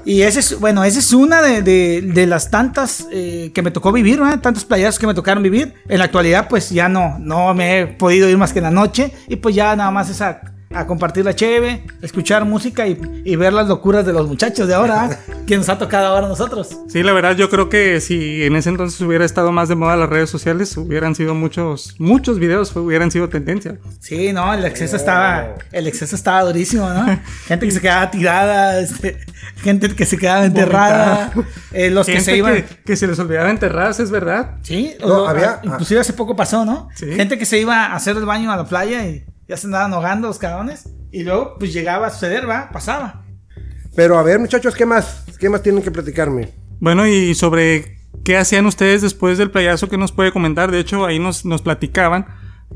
Y 0.06 0.22
ese 0.22 0.40
es, 0.40 0.60
bueno, 0.60 0.84
esa 0.86 1.00
es 1.00 1.12
una 1.12 1.42
de, 1.42 1.62
de- 1.62 2.02
de 2.02 2.28
las 2.28 2.50
tantas 2.50 3.06
eh, 3.12 3.52
que 3.54 3.62
me 3.62 3.72
tocó 3.72 3.92
vivir, 3.92 4.20
¿verdad? 4.20 4.40
Tantos 4.40 4.64
playazos 4.64 5.00
que 5.00 5.08
me 5.08 5.14
tocaron 5.14 5.44
vivir. 5.44 5.74
En 5.90 6.00
la 6.00 6.06
actualidad, 6.06 6.48
pues 6.48 6.70
ya 6.70 6.88
no, 6.88 7.18
no 7.20 7.47
me 7.54 7.80
he 7.80 7.88
podido 7.88 8.30
ir 8.30 8.38
más 8.38 8.54
que 8.54 8.60
en 8.60 8.64
la 8.64 8.72
noche. 8.72 9.12
Y 9.28 9.38
pues 9.38 9.56
ya 9.56 9.76
nada 9.76 9.92
más 9.92 10.10
esa 10.10 10.42
a 10.74 10.86
compartir 10.86 11.24
la 11.24 11.34
cheve, 11.34 11.84
escuchar 12.02 12.44
música 12.44 12.88
y, 12.88 13.00
y 13.24 13.36
ver 13.36 13.54
las 13.54 13.68
locuras 13.68 14.06
de 14.06 14.12
los 14.12 14.28
muchachos 14.28 14.68
de 14.68 14.74
ahora, 14.74 15.10
¿eh? 15.12 15.34
que 15.48 15.56
nos 15.58 15.70
ha 15.70 15.78
tocado 15.78 16.08
ahora 16.08 16.26
a 16.26 16.30
nosotros. 16.30 16.78
Sí, 16.90 17.04
la 17.04 17.14
verdad 17.14 17.38
yo 17.38 17.50
creo 17.50 17.70
que 17.70 18.02
si 18.02 18.44
en 18.44 18.56
ese 18.56 18.70
entonces 18.70 19.00
hubiera 19.02 19.24
estado 19.24 19.52
más 19.52 19.70
de 19.70 19.76
moda 19.76 19.96
las 19.96 20.10
redes 20.10 20.30
sociales, 20.30 20.76
hubieran 20.76 21.16
sido 21.16 21.36
muchos, 21.36 21.96
muchos 22.00 22.38
videos, 22.38 22.76
hubieran 22.76 23.12
sido 23.12 23.30
tendencia. 23.30 23.78
Sí, 24.00 24.34
no, 24.34 24.54
el 24.54 24.66
exceso 24.66 24.98
estaba, 24.98 25.56
el 25.72 25.88
exceso 25.88 26.16
estaba 26.16 26.44
durísimo, 26.44 26.90
¿no? 26.90 27.06
Gente 27.48 27.66
que 27.66 27.72
se 27.72 27.82
quedaba 27.82 28.12
tirada, 28.12 28.80
este, 28.82 29.18
gente 29.58 29.90
que 29.96 30.06
se 30.06 30.18
quedaba 30.18 30.46
enterrada, 30.46 31.32
eh, 31.72 31.90
los 31.90 32.06
que 32.06 32.14
Gente 32.14 32.32
se 32.32 32.38
iban. 32.38 32.54
que, 32.56 32.66
que 32.86 32.96
se 32.96 33.08
les 33.08 33.18
olvidaba 33.20 33.50
enterrarse, 33.50 34.04
es 34.04 34.12
verdad. 34.12 34.58
Sí, 34.62 34.94
No, 35.00 35.24
o- 35.24 35.28
había- 35.28 35.60
inclusive 35.64 36.00
hace 36.00 36.14
poco 36.14 36.36
pasó, 36.36 36.66
¿no? 36.66 36.90
Sí. 36.96 37.08
Gente 37.14 37.38
que 37.38 37.46
se 37.46 37.60
iba 37.60 37.86
a 37.88 37.96
hacer 37.96 38.16
el 38.18 38.26
baño 38.26 38.52
a 38.52 38.58
la 38.58 38.66
playa 38.66 39.06
y 39.08 39.26
ya 39.48 39.58
se 39.58 39.68
andaban 39.68 39.94
ahogando 39.94 40.28
los 40.28 40.38
cabrones. 40.38 40.90
Y 41.12 41.24
luego, 41.24 41.56
pues 41.58 41.74
llegaba 41.74 42.08
a 42.08 42.10
suceder, 42.10 42.50
¿va? 42.50 42.70
Pasaba. 42.72 43.24
Pero 43.96 44.18
a 44.20 44.24
ver, 44.24 44.40
muchachos, 44.40 44.76
¿qué 44.76 44.86
más? 44.86 45.24
¿Qué 45.40 45.50
más 45.50 45.64
tienen 45.64 45.82
que 45.84 45.92
platicarme? 45.92 46.50
Bueno, 46.80 47.08
y 47.08 47.34
sobre 47.34 47.98
qué 48.24 48.38
hacían 48.38 48.66
ustedes 48.66 49.02
después 49.02 49.38
del 49.38 49.50
playazo, 49.52 49.90
¿qué 49.90 49.98
nos 49.98 50.12
puede 50.12 50.32
comentar? 50.32 50.70
De 50.70 50.80
hecho, 50.80 51.06
ahí 51.06 51.18
nos, 51.18 51.46
nos 51.46 51.62
platicaban 51.62 52.28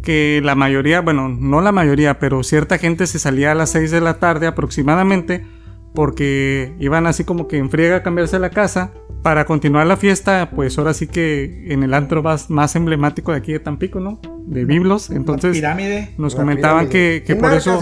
que 0.01 0.39
la 0.43 0.55
mayoría, 0.55 1.01
bueno, 1.01 1.27
no 1.29 1.59
la 1.61 1.71
mayoría, 1.73 2.17
pero 2.17 2.41
cierta 2.43 2.77
gente 2.77 3.05
se 3.05 3.19
salía 3.19 3.51
a 3.51 3.55
las 3.55 3.69
6 3.71 3.91
de 3.91 3.99
la 4.01 4.15
tarde 4.19 4.47
aproximadamente 4.47 5.45
porque 5.93 6.73
iban 6.79 7.07
así 7.07 7.23
como 7.23 7.47
que 7.47 7.57
en 7.57 7.69
friega 7.69 7.97
a 7.97 8.03
cambiarse 8.03 8.39
la 8.39 8.49
casa 8.49 8.91
para 9.21 9.45
continuar 9.45 9.85
la 9.85 9.97
fiesta, 9.97 10.49
pues 10.55 10.77
ahora 10.77 10.93
sí 10.93 11.07
que 11.07 11.71
en 11.71 11.83
el 11.83 11.93
antro 11.93 12.23
más, 12.23 12.49
más 12.49 12.75
emblemático 12.75 13.31
de 13.31 13.37
aquí 13.37 13.53
de 13.53 13.59
Tampico, 13.59 13.99
¿no? 13.99 14.19
De 14.47 14.65
Biblos. 14.65 15.11
Entonces 15.11 15.51
Pirámide. 15.57 16.15
nos 16.17 16.33
La 16.33 16.39
comentaban 16.39 16.87
pirámide. 16.87 17.23
que, 17.23 17.35
por 17.35 17.43
marca, 17.43 17.57
eso 17.57 17.79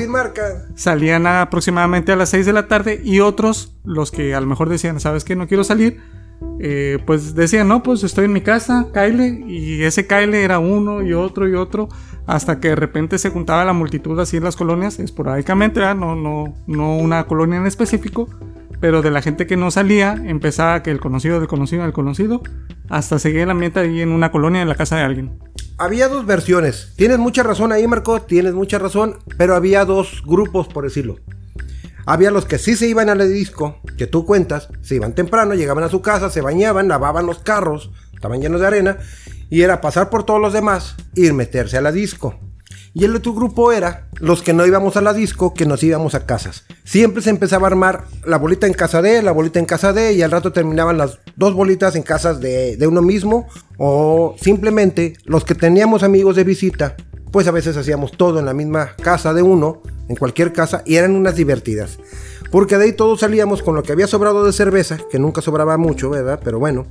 salían 0.76 1.28
aproximadamente 1.28 2.12
a 2.12 2.18
las 2.18 2.30
6 2.30 2.46
de 2.46 2.54
la 2.54 2.68
tarde 2.68 3.00
y 3.04 3.22
otros, 3.22 3.78
los 3.86 4.12
que 4.12 4.36
a 4.36 4.42
lo 4.42 4.48
mejor 4.48 4.68
decían, 4.70 5.00
¿sabes 5.00 5.24
qué? 5.24 5.36
No 5.38 5.48
quiero 5.48 5.64
salir, 5.64 6.02
eh, 6.60 7.00
pues 7.06 7.36
decían, 7.36 7.70
no, 7.70 7.84
pues 7.84 8.04
estoy 8.04 8.26
en 8.26 8.34
mi 8.34 8.42
casa, 8.42 8.88
Kyle, 8.94 9.46
y 9.48 9.84
ese 9.84 10.08
Kyle 10.08 10.34
era 10.36 10.60
uno 10.60 11.02
y 11.02 11.14
otro 11.14 11.48
y 11.48 11.54
otro, 11.54 11.88
hasta 12.30 12.60
que 12.60 12.68
de 12.70 12.76
repente 12.76 13.18
se 13.18 13.32
juntaba 13.32 13.66
la 13.66 13.74
multitud 13.74 14.20
así 14.20 14.38
en 14.38 14.44
las 14.44 14.56
colonias, 14.56 15.00
esporádicamente, 15.00 15.80
¿verdad? 15.80 15.96
No, 15.96 16.16
no, 16.68 16.96
una 16.96 17.26
colonia 17.26 17.58
en 17.58 17.66
específico, 17.66 18.30
pero 18.80 19.02
de 19.02 19.10
la 19.10 19.24
gente 19.24 19.48
que 19.48 19.58
no 19.58 19.72
salía, 19.72 20.14
empezaba 20.14 20.84
que 20.84 20.92
el 20.92 21.00
conocido 21.00 21.40
del 21.40 21.48
conocido 21.48 21.82
del 21.82 21.92
conocido, 21.92 22.44
hasta 22.88 23.18
seguir 23.18 23.40
el 23.42 23.50
ambiente 23.50 23.80
ahí 23.80 24.02
en 24.02 24.12
una 24.12 24.32
colonia 24.32 24.62
en 24.62 24.70
la 24.70 24.76
casa 24.76 24.98
de 24.98 25.02
alguien. 25.02 25.40
Había 25.80 26.08
dos 26.08 26.28
versiones. 26.28 26.94
Tienes 26.96 27.18
mucha 27.18 27.42
razón 27.42 27.72
ahí, 27.72 27.88
Marco, 27.88 28.22
tienes 28.22 28.54
mucha 28.54 28.78
razón, 28.78 29.18
pero 29.40 29.56
había 29.56 29.84
dos 29.84 30.22
grupos, 30.24 30.68
por 30.68 30.84
decirlo. 30.84 31.16
Había 32.06 32.30
los 32.30 32.46
que 32.46 32.60
sí 32.60 32.76
se 32.76 32.88
iban 32.88 33.10
a 33.10 33.16
la 33.16 33.26
disco, 33.26 33.82
que 33.98 34.06
tú 34.06 34.28
cuentas, 34.28 34.70
se 34.82 34.94
iban 34.94 35.16
temprano, 35.16 35.56
llegaban 35.56 35.84
a 35.84 35.90
su 35.90 36.04
casa, 36.04 36.30
se 36.30 36.42
bañaban, 36.42 36.90
lavaban 36.90 37.26
los 37.26 37.40
carros, 37.40 37.90
estaban 38.14 38.40
llenos 38.40 38.62
de 38.62 38.68
arena, 38.68 38.98
y 39.50 39.62
era 39.62 39.82
pasar 39.82 40.10
por 40.10 40.24
todos 40.24 40.42
los 40.42 40.54
demás 40.54 40.96
y 41.16 41.32
meterse 41.32 41.78
a 41.78 41.82
la 41.82 41.92
disco. 41.92 42.36
Y 42.94 43.06
el 43.06 43.16
otro 43.16 43.34
grupo 43.34 43.72
era 43.72 44.08
los 44.20 44.42
que 44.42 44.54
no 44.54 44.66
íbamos 44.66 44.98
a 44.98 45.02
la 45.02 45.14
disco, 45.14 45.54
que 45.54 45.66
nos 45.66 45.84
íbamos 45.84 46.16
a 46.16 46.26
casas. 46.26 46.66
Siempre 46.84 47.22
se 47.22 47.30
empezaba 47.30 47.68
a 47.68 47.70
armar 47.70 48.06
la 48.26 48.38
bolita 48.38 48.66
en 48.66 48.74
casa 48.74 49.02
de, 49.02 49.22
la 49.22 49.32
bolita 49.32 49.60
en 49.60 49.66
casa 49.66 49.94
de, 49.94 50.14
y 50.14 50.22
al 50.24 50.32
rato 50.32 50.52
terminaban 50.52 50.98
las 50.98 51.20
dos 51.36 51.54
bolitas 51.54 51.96
en 51.96 52.04
casas 52.04 52.40
de, 52.40 52.78
de 52.78 52.88
uno 52.88 53.02
mismo, 53.02 53.48
o 53.78 54.36
simplemente 54.42 55.14
los 55.26 55.46
que 55.46 55.56
teníamos 55.56 56.02
amigos 56.02 56.36
de 56.36 56.44
visita, 56.44 56.96
pues 57.32 57.48
a 57.48 57.52
veces 57.52 57.78
hacíamos 57.78 58.14
todo 58.14 58.40
en 58.40 58.46
la 58.46 58.56
misma 58.56 58.96
casa 58.96 59.34
de 59.36 59.44
uno, 59.44 59.84
en 60.08 60.16
cualquier 60.16 60.52
casa, 60.52 60.82
y 60.86 60.96
eran 60.96 61.16
unas 61.16 61.36
divertidas. 61.36 62.00
Porque 62.52 62.78
de 62.78 62.86
ahí 62.86 62.94
todos 62.94 63.20
salíamos 63.20 63.62
con 63.62 63.76
lo 63.76 63.84
que 63.84 63.92
había 63.92 64.08
sobrado 64.08 64.44
de 64.44 64.52
cerveza, 64.54 64.98
que 65.12 65.20
nunca 65.20 65.42
sobraba 65.42 65.78
mucho, 65.78 66.10
¿verdad? 66.10 66.40
Pero 66.44 66.60
bueno. 66.60 66.88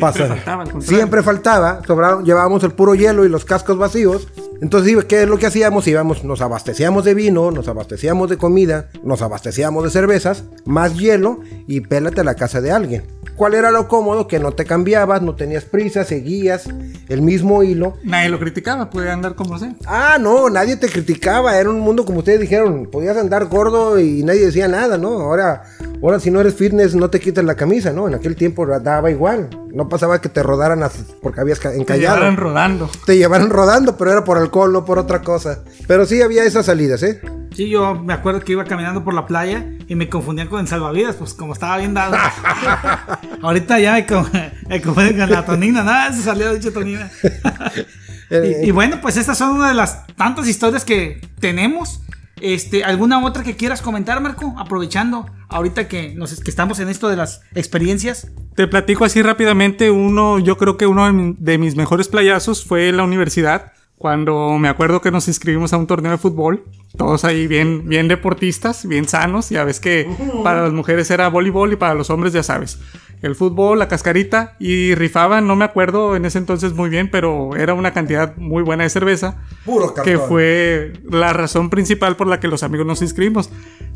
pasa- 0.00 0.26
faltaba. 0.28 0.64
Siempre 0.80 1.22
faltaba, 1.22 1.80
sobraba- 1.86 2.22
llevábamos 2.22 2.62
el 2.64 2.72
puro 2.72 2.94
hielo 2.94 3.24
y 3.24 3.28
los 3.28 3.44
cascos 3.44 3.76
vacíos. 3.78 4.28
Entonces. 4.62 4.92
¿qué 5.08 5.22
es 5.22 5.28
lo 5.28 5.38
que 5.38 5.46
hacíamos? 5.46 5.86
Íbamos, 5.88 6.22
nos 6.24 6.40
abastecíamos 6.40 7.04
de 7.04 7.14
vino, 7.14 7.50
nos 7.50 7.68
abastecíamos 7.68 8.30
de 8.30 8.36
comida, 8.36 8.88
nos 9.02 9.22
abastecíamos 9.22 9.82
de 9.84 9.90
cervezas, 9.90 10.44
más 10.64 10.96
hielo 10.96 11.40
y 11.66 11.80
pélate 11.80 12.20
a 12.20 12.24
la 12.24 12.34
casa 12.34 12.60
de 12.60 12.70
alguien. 12.70 13.02
¿Cuál 13.36 13.54
era 13.54 13.70
lo 13.70 13.88
cómodo? 13.88 14.28
Que 14.28 14.38
no 14.38 14.52
te 14.52 14.64
cambiabas, 14.64 15.22
no 15.22 15.34
tenías 15.34 15.64
prisa, 15.64 16.04
seguías 16.04 16.68
el 17.08 17.22
mismo 17.22 17.62
hilo. 17.62 17.94
Nadie 18.04 18.28
lo 18.28 18.38
criticaba, 18.38 18.90
podía 18.90 19.12
andar 19.12 19.34
como 19.34 19.58
sea. 19.58 19.74
Ah, 19.86 20.18
no, 20.20 20.48
nadie 20.48 20.76
te 20.76 20.88
criticaba, 20.88 21.58
era 21.58 21.68
un 21.68 21.80
mundo 21.80 22.04
como 22.04 22.18
ustedes 22.18 22.40
dijeron, 22.40 22.88
podías 22.90 23.16
andar 23.16 23.46
gordo 23.46 23.98
y 23.98 24.22
nadie 24.22 24.46
decía 24.46 24.68
nada, 24.68 24.96
¿no? 24.98 25.20
Ahora, 25.20 25.64
ahora 26.02 26.20
si 26.20 26.30
no 26.30 26.40
eres 26.40 26.54
fitness 26.54 26.94
no 26.94 27.10
te 27.10 27.20
quitas 27.20 27.44
la 27.44 27.56
camisa, 27.56 27.92
¿no? 27.92 28.06
En 28.06 28.14
aquel 28.14 28.36
tiempo 28.36 28.66
daba 28.66 29.10
igual, 29.10 29.48
no 29.74 29.88
pasaba 29.88 30.20
que 30.20 30.28
te 30.28 30.42
rodaran 30.42 30.80
porque 31.22 31.40
habías 31.40 31.58
ca- 31.58 31.70
Te 31.70 31.78
encallado. 31.78 32.16
llevaran 32.16 32.36
rodando. 32.36 32.90
te 33.06 33.16
llevaron 33.16 33.50
rodando, 33.50 33.96
pero 33.96 34.12
era 34.12 34.24
por 34.24 34.38
alcohol, 34.38 34.72
no 34.72 34.84
por 34.84 34.98
otra 34.98 35.22
cosa. 35.22 35.60
Pero 35.86 36.06
sí 36.06 36.20
había 36.22 36.44
esas 36.44 36.66
salidas, 36.66 37.02
¿eh? 37.02 37.20
Sí, 37.54 37.68
yo 37.68 37.94
me 37.94 38.14
acuerdo 38.14 38.40
que 38.40 38.52
iba 38.52 38.64
caminando 38.64 39.04
por 39.04 39.12
la 39.14 39.26
playa 39.26 39.66
y 39.86 39.94
me 39.94 40.08
confundían 40.08 40.48
con 40.48 40.60
el 40.60 40.68
salvavidas, 40.68 41.16
pues 41.16 41.34
como 41.34 41.52
estaba 41.52 41.76
bien 41.78 41.92
dado. 41.94 42.16
Ahorita 43.42 43.78
ya 43.78 43.92
me, 43.92 44.06
con- 44.06 44.30
me 44.68 44.80
confunden 44.80 45.18
con 45.18 45.30
la 45.30 45.44
tonina, 45.44 45.82
nada, 45.82 46.12
se 46.12 46.22
salió 46.22 46.52
dicho 46.54 46.72
tonina. 46.72 47.10
y, 48.30 48.68
y 48.68 48.70
bueno, 48.70 48.98
pues 49.02 49.16
estas 49.16 49.36
son 49.38 49.50
una 49.56 49.68
de 49.68 49.74
las 49.74 50.06
tantas 50.16 50.46
historias 50.48 50.84
que 50.84 51.20
tenemos. 51.40 52.00
Este, 52.42 52.82
¿Alguna 52.82 53.24
otra 53.24 53.44
que 53.44 53.54
quieras 53.56 53.80
comentar, 53.82 54.20
Marco? 54.20 54.54
Aprovechando 54.58 55.26
ahorita 55.48 55.86
que, 55.86 56.12
nos, 56.14 56.40
que 56.40 56.50
estamos 56.50 56.80
en 56.80 56.88
esto 56.88 57.08
de 57.08 57.16
las 57.16 57.40
experiencias. 57.54 58.26
Te 58.56 58.66
platico 58.66 59.04
así 59.04 59.22
rápidamente. 59.22 59.90
Uno, 59.92 60.38
yo 60.40 60.58
creo 60.58 60.76
que 60.76 60.86
uno 60.86 61.06
de 61.06 61.12
mi- 61.12 61.36
de 61.38 61.58
mis 61.58 61.76
mejores 61.76 62.08
playazos 62.08 62.64
fue 62.64 62.88
en 62.88 62.96
la 62.96 63.04
universidad. 63.04 63.72
Cuando 63.96 64.58
me 64.58 64.68
acuerdo 64.68 65.00
que 65.00 65.12
nos 65.12 65.28
inscribimos 65.28 65.72
a 65.72 65.76
un 65.76 65.86
torneo 65.86 66.10
de 66.10 66.18
fútbol. 66.18 66.64
Todos 66.96 67.24
ahí 67.24 67.46
bien, 67.46 67.88
bien 67.88 68.08
deportistas, 68.08 68.84
bien 68.88 69.06
sanos. 69.08 69.48
Ya 69.50 69.62
ves 69.62 69.78
que 69.78 70.08
para 70.42 70.62
las 70.62 70.72
mujeres 70.72 71.08
era 71.12 71.28
voleibol 71.28 71.72
y 71.72 71.76
para 71.76 71.94
los 71.94 72.10
hombres 72.10 72.32
ya 72.32 72.42
sabes. 72.42 72.80
El 73.22 73.36
fútbol, 73.36 73.78
la 73.78 73.86
cascarita 73.88 74.56
y 74.58 74.94
rifaban, 74.96 75.46
no 75.46 75.54
me 75.54 75.64
acuerdo 75.64 76.16
en 76.16 76.24
ese 76.24 76.38
entonces 76.38 76.74
muy 76.74 76.90
bien, 76.90 77.08
pero 77.10 77.54
era 77.56 77.72
una 77.72 77.92
cantidad 77.92 78.36
muy 78.36 78.62
buena 78.64 78.82
de 78.82 78.90
cerveza. 78.90 79.36
Puro 79.64 79.94
que 79.94 80.18
fue 80.18 80.92
la 81.08 81.32
razón 81.32 81.70
principal 81.70 82.16
por 82.16 82.26
la 82.26 82.40
que 82.40 82.48
los 82.48 82.62
amigos 82.64 82.84
nos 82.86 83.00
inscribimos. 83.00 83.48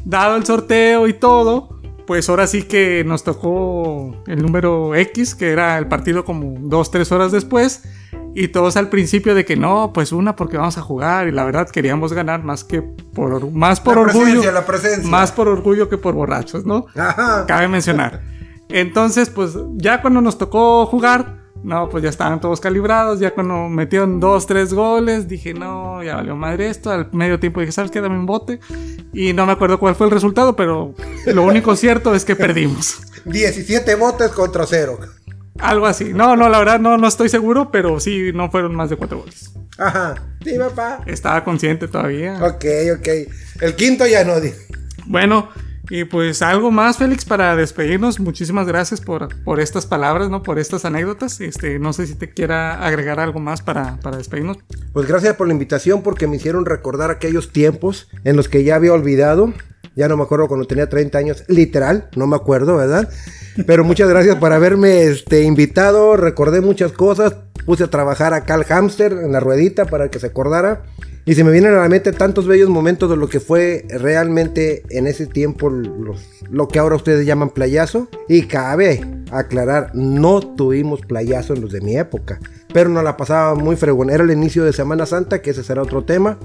Dado 0.05 0.37
el 0.37 0.45
sorteo 0.47 1.09
y 1.09 1.13
todo, 1.13 1.81
pues 2.07 2.29
ahora 2.29 2.47
sí 2.47 2.63
que 2.63 3.03
nos 3.05 3.25
tocó 3.25 4.23
el 4.29 4.41
número 4.43 4.95
X, 4.95 5.35
que 5.35 5.51
era 5.51 5.77
el 5.79 5.89
partido 5.89 6.25
como 6.25 6.55
dos, 6.61 6.93
tres 6.93 7.11
horas 7.11 7.33
después. 7.33 7.83
Y 8.33 8.49
todos 8.49 8.77
al 8.77 8.91
principio 8.91 9.35
de 9.35 9.45
que 9.47 9.57
no, 9.57 9.93
pues 9.95 10.13
una 10.13 10.37
porque 10.37 10.59
vamos 10.59 10.77
a 10.79 10.83
jugar. 10.83 11.27
Y 11.27 11.33
la 11.33 11.43
verdad 11.43 11.69
queríamos 11.69 12.13
ganar 12.13 12.45
más 12.45 12.63
que 12.65 12.81
por, 12.83 13.33
or- 13.33 13.51
más 13.51 13.81
por 13.81 13.95
La 13.97 14.03
orgullo. 14.03 14.25
presencia, 14.25 14.53
la 14.53 14.67
presencia. 14.67 15.11
Más 15.11 15.33
por 15.33 15.49
orgullo 15.49 15.89
que 15.89 15.97
por 15.99 16.15
borrachos, 16.15 16.65
¿no? 16.67 16.87
Ajá. 16.95 17.45
Cabe 17.47 17.67
mencionar. 17.67 18.21
Entonces, 18.69 19.31
pues 19.31 19.55
ya 19.77 20.01
cuando 20.03 20.21
nos 20.21 20.39
tocó 20.39 20.87
jugar, 20.87 21.45
no, 21.63 21.89
pues 21.89 22.03
ya 22.05 22.11
estaban 22.11 22.41
todos 22.41 22.61
calibrados. 22.61 23.19
Ya 23.21 23.33
cuando 23.33 23.69
metieron 23.69 24.21
dos, 24.21 24.47
tres 24.47 24.73
goles, 24.75 25.29
dije, 25.29 25.55
no, 25.55 26.03
ya 26.03 26.17
valió 26.17 26.37
madre 26.37 26.69
esto. 26.69 26.91
Al 26.91 27.09
medio 27.13 27.39
tiempo 27.41 27.61
dije, 27.61 27.73
¿sabes 27.73 27.91
qué? 27.91 28.01
Dame 28.01 28.19
un 28.19 28.27
bote. 28.27 28.61
Y 29.13 29.33
no 29.33 29.47
me 29.47 29.53
acuerdo 29.53 29.79
cuál 29.79 29.95
fue 29.95 30.07
el 30.07 30.13
resultado, 30.13 30.55
pero 30.57 30.95
lo 31.27 31.43
único 31.45 31.75
cierto 31.77 32.15
es 32.15 32.25
que 32.25 32.37
perdimos. 32.37 32.99
17 33.25 33.95
botes 33.97 34.31
contra 34.31 34.67
cero. 34.67 34.99
Algo 35.59 35.87
así. 35.87 36.13
No, 36.13 36.37
no, 36.37 36.49
la 36.49 36.59
verdad 36.59 36.79
no, 36.79 36.99
no 36.99 37.09
estoy 37.09 37.29
seguro, 37.31 37.71
pero 37.71 37.99
sí, 37.99 38.31
no 38.35 38.51
fueron 38.51 38.75
más 38.75 38.91
de 38.91 38.97
cuatro 38.97 39.21
goles. 39.21 39.53
Ajá. 39.79 40.15
Sí, 40.45 40.57
papá. 40.59 41.01
Estaba 41.07 41.43
consciente 41.43 41.89
todavía. 41.89 42.39
Ok, 42.45 42.65
ok. 42.99 43.09
El 43.63 43.75
quinto 43.75 44.07
ya 44.07 44.23
no. 44.25 44.41
di- 44.41 44.53
Bueno, 45.07 45.49
y 45.91 46.05
pues 46.05 46.43
algo 46.43 46.71
más, 46.71 46.99
Félix, 46.99 47.25
para 47.25 47.55
despedirnos. 47.57 48.19
Muchísimas 48.21 48.67
gracias 48.67 49.01
por, 49.01 49.29
por 49.45 49.61
estas 49.61 49.87
palabras, 49.87 50.31
¿no? 50.31 50.43
Por 50.43 50.59
estas 50.59 50.85
anécdotas. 50.85 51.41
Este, 51.41 51.79
no 51.79 51.93
sé 51.93 52.07
si 52.07 52.15
te 52.15 52.31
quiera 52.31 52.85
agregar 52.85 53.21
algo 53.21 53.41
más 53.41 53.63
para, 53.63 53.99
para 54.01 54.17
despedirnos. 54.17 54.59
Pues 54.93 55.07
gracias 55.07 55.37
por 55.37 55.47
la 55.47 55.53
invitación 55.53 56.03
porque 56.03 56.27
me 56.27 56.37
hicieron 56.37 56.67
recordar 56.67 57.11
aquellos 57.11 57.53
tiempos 57.53 58.09
en 58.25 58.37
los 58.37 58.49
que 58.49 58.65
ya 58.65 58.77
había 58.77 58.93
olvidado. 58.93 59.53
Ya 59.97 60.09
no 60.09 60.17
me 60.17 60.25
acuerdo 60.25 60.47
cuando 60.47 60.67
tenía 60.67 60.89
30 60.89 61.19
años, 61.19 61.45
literal, 61.49 62.11
no 62.17 62.27
me 62.27 62.37
acuerdo, 62.37 62.77
¿verdad? 62.77 63.09
Pero 63.67 63.83
muchas 63.83 64.09
gracias 64.11 64.37
por 64.37 64.53
haberme 64.53 65.05
este, 65.05 65.43
invitado, 65.43 66.19
recordé 66.19 66.61
muchas 66.61 66.93
cosas, 66.93 67.35
puse 67.65 67.85
a 67.85 67.91
trabajar 67.91 68.35
acá 68.35 68.55
al 68.55 68.65
hámster 68.65 69.13
en 69.13 69.33
la 69.33 69.41
ruedita 69.41 69.87
para 69.87 70.11
que 70.11 70.19
se 70.19 70.27
acordara. 70.27 70.83
Y 71.25 71.35
se 71.35 71.43
me 71.43 71.51
vienen 71.51 71.75
a 71.75 71.81
la 71.81 71.89
mente 71.89 72.13
tantos 72.13 72.47
bellos 72.47 72.69
momentos 72.69 73.11
de 73.11 73.17
lo 73.17 73.29
que 73.29 73.41
fue 73.41 73.85
realmente 73.89 74.85
en 74.91 75.09
ese 75.09 75.27
tiempo 75.27 75.71
lo 75.71 76.69
que 76.69 76.79
ahora 76.79 76.95
ustedes 76.95 77.27
llaman 77.27 77.51
playazo. 77.51 78.09
Y 78.29 78.43
cabe 78.43 79.01
aclarar, 79.33 79.91
no 79.93 80.41
tuvimos 80.41 81.01
playazo 81.01 81.55
en 81.55 81.63
los 81.63 81.73
de 81.73 81.81
mi 81.81 81.97
época. 81.97 82.39
Pero 82.73 82.91
nos 82.91 83.03
la 83.03 83.17
pasaba 83.17 83.57
muy 83.57 83.75
fregón. 83.75 84.11
Era 84.11 84.23
el 84.23 84.31
inicio 84.31 84.65
de 84.65 84.73
Semana 84.73 85.05
Santa, 85.05 85.43
que 85.43 85.51
ese 85.51 85.65
será 85.65 85.83
otro 85.83 86.05
tema. 86.05 86.39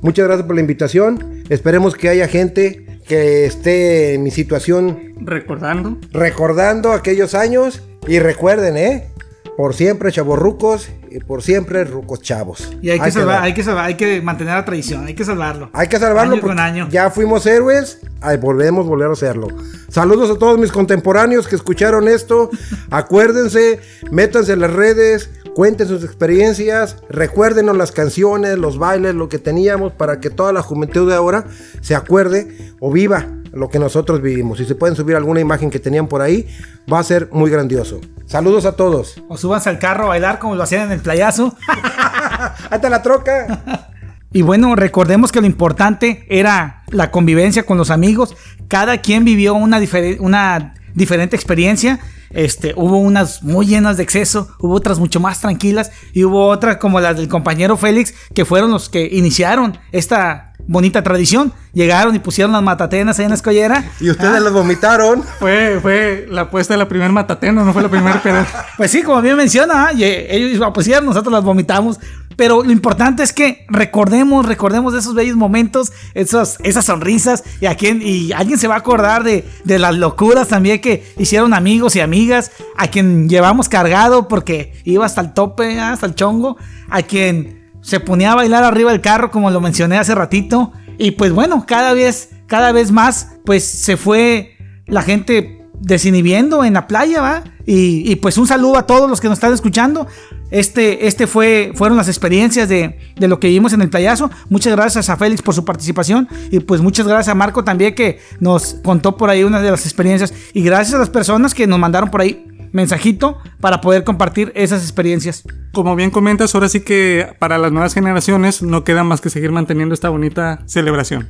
Muchas 0.00 0.26
gracias 0.26 0.46
por 0.46 0.54
la 0.54 0.60
invitación. 0.60 1.42
Esperemos 1.48 1.96
que 1.96 2.08
haya 2.08 2.28
gente 2.28 2.86
que 3.10 3.44
esté 3.44 4.14
en 4.14 4.22
mi 4.22 4.30
situación 4.30 5.14
Recordando. 5.20 5.98
recordando 6.12 6.92
aquellos 6.92 7.34
años 7.34 7.82
y 8.06 8.20
recuerden, 8.20 8.76
¿eh? 8.76 9.08
Por 9.56 9.74
siempre 9.74 10.12
chavorrucos 10.12 10.88
por 11.26 11.42
siempre 11.42 11.84
rucos 11.84 12.20
chavos. 12.20 12.70
Y 12.80 12.90
hay 12.90 12.98
que, 12.98 13.06
Hay 13.06 13.12
salvar, 13.12 13.42
hay 13.42 13.54
que 13.54 13.62
salvar, 13.62 13.84
hay 13.86 13.94
que 13.94 14.22
mantener 14.22 14.54
la 14.54 14.64
tradición, 14.64 15.06
hay 15.06 15.14
que 15.14 15.24
salvarlo. 15.24 15.70
Hay 15.72 15.88
que 15.88 15.98
salvarlo 15.98 16.34
Año 16.34 16.40
con 16.40 16.50
porque 16.50 16.62
año. 16.62 16.88
ya 16.90 17.10
fuimos 17.10 17.46
héroes, 17.46 17.98
ahí 18.20 18.36
volvemos 18.36 18.86
volver 18.86 19.08
a 19.08 19.12
hacerlo. 19.12 19.48
Saludos 19.88 20.30
a 20.30 20.38
todos 20.38 20.58
mis 20.58 20.72
contemporáneos 20.72 21.48
que 21.48 21.56
escucharon 21.56 22.08
esto. 22.08 22.50
Acuérdense, 22.90 23.80
métanse 24.10 24.52
en 24.52 24.60
las 24.60 24.72
redes, 24.72 25.30
cuenten 25.54 25.88
sus 25.88 26.04
experiencias, 26.04 26.96
recuérdenos 27.08 27.76
las 27.76 27.92
canciones, 27.92 28.58
los 28.58 28.78
bailes, 28.78 29.14
lo 29.14 29.28
que 29.28 29.38
teníamos 29.38 29.92
para 29.92 30.20
que 30.20 30.30
toda 30.30 30.52
la 30.52 30.62
juventud 30.62 31.08
de 31.08 31.16
ahora 31.16 31.46
se 31.80 31.94
acuerde 31.94 32.56
o 32.78 32.92
viva 32.92 33.26
lo 33.52 33.68
que 33.68 33.78
nosotros 33.78 34.22
vivimos. 34.22 34.58
Si 34.58 34.64
se 34.64 34.74
pueden 34.74 34.96
subir 34.96 35.16
alguna 35.16 35.40
imagen 35.40 35.70
que 35.70 35.78
tenían 35.78 36.06
por 36.06 36.22
ahí, 36.22 36.46
va 36.90 36.98
a 36.98 37.04
ser 37.04 37.28
muy 37.32 37.50
grandioso. 37.50 38.00
Saludos 38.26 38.64
a 38.64 38.76
todos. 38.76 39.22
O 39.28 39.36
súbanse 39.36 39.68
al 39.68 39.78
carro 39.78 40.04
a 40.04 40.08
bailar 40.08 40.38
como 40.38 40.54
lo 40.54 40.62
hacían 40.62 40.86
en 40.86 40.92
el 40.92 41.00
playazo. 41.00 41.54
¡Hasta 42.70 42.88
la 42.88 43.02
troca! 43.02 43.86
Y 44.32 44.42
bueno, 44.42 44.76
recordemos 44.76 45.32
que 45.32 45.40
lo 45.40 45.46
importante 45.48 46.24
era 46.28 46.84
la 46.90 47.10
convivencia 47.10 47.64
con 47.64 47.78
los 47.78 47.90
amigos. 47.90 48.36
Cada 48.68 48.98
quien 48.98 49.24
vivió 49.24 49.54
una, 49.54 49.80
una 50.20 50.74
diferente 50.94 51.34
experiencia. 51.34 51.98
Este, 52.30 52.72
hubo 52.76 52.98
unas 52.98 53.42
muy 53.42 53.66
llenas 53.66 53.96
de 53.96 54.04
exceso, 54.04 54.54
hubo 54.60 54.74
otras 54.74 55.00
mucho 55.00 55.18
más 55.18 55.40
tranquilas 55.40 55.90
y 56.12 56.22
hubo 56.22 56.46
otras 56.46 56.76
como 56.76 57.00
las 57.00 57.16
del 57.16 57.26
compañero 57.26 57.76
Félix 57.76 58.14
que 58.32 58.44
fueron 58.44 58.70
los 58.70 58.88
que 58.88 59.08
iniciaron 59.10 59.78
esta 59.90 60.49
bonita 60.70 61.02
tradición. 61.02 61.52
Llegaron 61.72 62.14
y 62.14 62.20
pusieron 62.20 62.52
las 62.52 62.62
matatenas 62.62 63.18
ahí 63.18 63.24
en 63.24 63.30
la 63.30 63.34
escollera. 63.34 63.90
Y 64.00 64.08
ustedes 64.08 64.36
Ah, 64.36 64.40
las 64.40 64.52
vomitaron. 64.52 65.24
Fue, 65.40 65.80
fue 65.82 66.26
la 66.30 66.42
apuesta 66.42 66.74
de 66.74 66.78
la 66.78 66.88
primer 66.88 67.10
matatena, 67.10 67.64
no 67.64 67.72
fue 67.72 67.82
la 67.82 67.88
primera. 67.88 68.22
Pues 68.76 68.92
sí, 68.92 69.02
como 69.02 69.20
bien 69.20 69.36
menciona, 69.36 69.88
¿ah? 69.88 69.92
y, 69.92 70.04
eh, 70.04 70.34
ellos 70.34 70.58
la 70.60 70.72
pusieron, 70.72 71.04
nosotros 71.04 71.32
las 71.32 71.42
vomitamos. 71.42 71.98
Pero 72.36 72.62
lo 72.62 72.70
importante 72.70 73.22
es 73.22 73.32
que 73.32 73.66
recordemos, 73.68 74.46
recordemos 74.46 74.92
de 74.92 75.00
esos 75.00 75.14
bellos 75.14 75.36
momentos, 75.36 75.92
esos, 76.14 76.56
esas 76.62 76.84
sonrisas, 76.84 77.42
y 77.60 77.66
a 77.66 77.74
quien, 77.74 78.00
y 78.00 78.32
alguien 78.32 78.58
se 78.58 78.68
va 78.68 78.76
a 78.76 78.78
acordar 78.78 79.24
de, 79.24 79.46
de 79.64 79.78
las 79.78 79.94
locuras 79.96 80.48
también 80.48 80.80
que 80.80 81.12
hicieron 81.18 81.52
amigos 81.52 81.96
y 81.96 82.00
amigas, 82.00 82.52
a 82.78 82.86
quien 82.86 83.28
llevamos 83.28 83.68
cargado 83.68 84.28
porque 84.28 84.80
iba 84.84 85.04
hasta 85.04 85.20
el 85.20 85.34
tope, 85.34 85.78
ah, 85.80 85.92
hasta 85.92 86.06
el 86.06 86.14
chongo, 86.14 86.56
a 86.88 87.02
quien 87.02 87.59
se 87.80 88.00
ponía 88.00 88.32
a 88.32 88.36
bailar 88.36 88.64
arriba 88.64 88.92
del 88.92 89.00
carro, 89.00 89.30
como 89.30 89.50
lo 89.50 89.60
mencioné 89.60 89.98
hace 89.98 90.14
ratito. 90.14 90.72
Y 90.98 91.12
pues 91.12 91.32
bueno, 91.32 91.64
cada 91.66 91.94
vez, 91.94 92.30
cada 92.46 92.72
vez 92.72 92.92
más, 92.92 93.28
pues 93.44 93.64
se 93.64 93.96
fue 93.96 94.56
la 94.86 95.02
gente 95.02 95.60
desinhibiendo 95.80 96.64
en 96.64 96.74
la 96.74 96.86
playa, 96.86 97.20
¿va? 97.20 97.44
Y, 97.72 98.16
pues 98.16 98.36
un 98.36 98.48
saludo 98.48 98.76
a 98.76 98.86
todos 98.86 99.08
los 99.08 99.20
que 99.20 99.28
nos 99.28 99.38
están 99.38 99.52
escuchando. 99.52 100.08
Este, 100.50 101.06
este 101.06 101.28
fue, 101.28 101.72
fueron 101.76 101.96
las 101.96 102.08
experiencias 102.08 102.68
de, 102.68 102.98
de 103.16 103.28
lo 103.28 103.38
que 103.38 103.46
vimos 103.46 103.72
en 103.72 103.80
el 103.80 103.88
playazo. 103.88 104.28
Muchas 104.48 104.74
gracias 104.74 105.08
a 105.08 105.16
Félix 105.16 105.40
por 105.40 105.54
su 105.54 105.64
participación 105.64 106.28
y 106.50 106.58
pues 106.58 106.80
muchas 106.80 107.06
gracias 107.06 107.28
a 107.28 107.36
Marco 107.36 107.62
también 107.62 107.94
que 107.94 108.18
nos 108.40 108.74
contó 108.82 109.16
por 109.16 109.30
ahí 109.30 109.44
una 109.44 109.62
de 109.62 109.70
las 109.70 109.84
experiencias 109.84 110.34
y 110.52 110.62
gracias 110.62 110.94
a 110.94 110.98
las 110.98 111.10
personas 111.10 111.54
que 111.54 111.68
nos 111.68 111.78
mandaron 111.78 112.10
por 112.10 112.22
ahí 112.22 112.49
mensajito 112.72 113.38
para 113.60 113.80
poder 113.80 114.04
compartir 114.04 114.52
esas 114.54 114.82
experiencias. 114.82 115.44
Como 115.72 115.96
bien 115.96 116.10
comentas, 116.10 116.54
ahora 116.54 116.68
sí 116.68 116.80
que 116.80 117.34
para 117.38 117.58
las 117.58 117.72
nuevas 117.72 117.94
generaciones 117.94 118.62
no 118.62 118.84
queda 118.84 119.04
más 119.04 119.20
que 119.20 119.30
seguir 119.30 119.52
manteniendo 119.52 119.94
esta 119.94 120.08
bonita 120.08 120.62
celebración. 120.66 121.28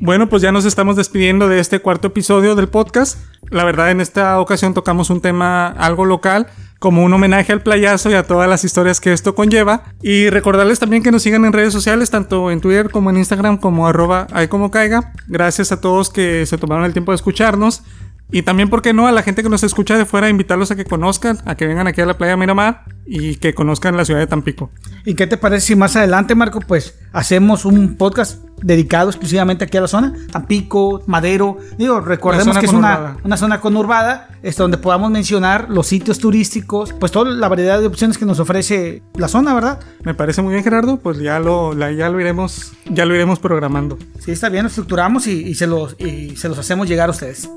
Bueno, 0.00 0.28
pues 0.28 0.42
ya 0.42 0.52
nos 0.52 0.64
estamos 0.64 0.94
despidiendo 0.94 1.48
de 1.48 1.58
este 1.58 1.80
cuarto 1.80 2.08
episodio 2.08 2.54
del 2.54 2.68
podcast. 2.68 3.18
La 3.50 3.64
verdad, 3.64 3.90
en 3.90 4.00
esta 4.00 4.40
ocasión 4.40 4.72
tocamos 4.72 5.10
un 5.10 5.20
tema 5.20 5.66
algo 5.66 6.04
local, 6.04 6.46
como 6.78 7.02
un 7.02 7.12
homenaje 7.12 7.52
al 7.52 7.62
playazo 7.62 8.08
y 8.08 8.14
a 8.14 8.22
todas 8.22 8.48
las 8.48 8.62
historias 8.62 9.00
que 9.00 9.12
esto 9.12 9.34
conlleva. 9.34 9.82
Y 10.00 10.30
recordarles 10.30 10.78
también 10.78 11.02
que 11.02 11.10
nos 11.10 11.22
sigan 11.22 11.44
en 11.44 11.52
redes 11.52 11.72
sociales, 11.72 12.10
tanto 12.10 12.52
en 12.52 12.60
Twitter 12.60 12.90
como 12.90 13.10
en 13.10 13.16
Instagram, 13.16 13.58
como 13.58 13.88
arroba 13.88 14.28
ahí 14.32 14.46
como 14.46 14.70
caiga. 14.70 15.12
Gracias 15.26 15.72
a 15.72 15.80
todos 15.80 16.10
que 16.10 16.46
se 16.46 16.58
tomaron 16.58 16.84
el 16.84 16.92
tiempo 16.92 17.10
de 17.10 17.16
escucharnos. 17.16 17.82
Y 18.30 18.42
también, 18.42 18.68
¿por 18.68 18.82
qué 18.82 18.92
no? 18.92 19.06
A 19.06 19.12
la 19.12 19.22
gente 19.22 19.42
que 19.42 19.48
nos 19.48 19.62
escucha 19.62 19.96
de 19.96 20.04
fuera, 20.04 20.28
invitarlos 20.28 20.70
a 20.70 20.76
que 20.76 20.84
conozcan, 20.84 21.38
a 21.46 21.54
que 21.54 21.66
vengan 21.66 21.86
aquí 21.86 22.02
a 22.02 22.06
la 22.06 22.18
playa 22.18 22.36
Miramar 22.36 22.84
y 23.06 23.36
que 23.36 23.54
conozcan 23.54 23.96
la 23.96 24.04
ciudad 24.04 24.20
de 24.20 24.26
Tampico. 24.26 24.70
¿Y 25.06 25.14
qué 25.14 25.26
te 25.26 25.38
parece 25.38 25.68
si 25.68 25.76
más 25.76 25.96
adelante, 25.96 26.34
Marco, 26.34 26.60
pues 26.60 26.94
hacemos 27.14 27.64
un 27.64 27.96
podcast 27.96 28.42
dedicado 28.62 29.08
exclusivamente 29.08 29.64
aquí 29.64 29.78
a 29.78 29.80
la 29.80 29.88
zona? 29.88 30.12
Tampico, 30.30 31.02
Madero. 31.06 31.56
Digo, 31.78 32.00
recordemos 32.00 32.58
que 32.58 32.66
es 32.66 32.72
una, 32.74 33.16
una 33.24 33.38
zona 33.38 33.62
conurbada, 33.62 34.28
es 34.42 34.56
donde 34.58 34.76
podamos 34.76 35.10
mencionar 35.10 35.70
los 35.70 35.86
sitios 35.86 36.18
turísticos, 36.18 36.92
pues 36.92 37.10
toda 37.10 37.30
la 37.30 37.48
variedad 37.48 37.80
de 37.80 37.86
opciones 37.86 38.18
que 38.18 38.26
nos 38.26 38.38
ofrece 38.40 39.02
la 39.16 39.28
zona, 39.28 39.54
¿verdad? 39.54 39.80
Me 40.04 40.12
parece 40.12 40.42
muy 40.42 40.52
bien, 40.52 40.62
Gerardo. 40.64 40.98
Pues 40.98 41.18
ya 41.18 41.38
lo, 41.38 41.72
la- 41.72 41.92
ya 41.92 42.10
lo 42.10 42.20
iremos, 42.20 42.72
ya 42.90 43.06
lo 43.06 43.14
iremos 43.14 43.38
programando. 43.38 43.96
Sí, 44.18 44.32
está 44.32 44.50
bien, 44.50 44.64
lo 44.64 44.68
estructuramos 44.68 45.26
y, 45.28 45.44
y 45.48 45.54
se, 45.54 45.66
los, 45.66 45.96
y 45.98 46.36
se 46.36 46.50
los 46.50 46.58
hacemos 46.58 46.86
llegar 46.88 47.08
a 47.08 47.12
ustedes. 47.12 47.48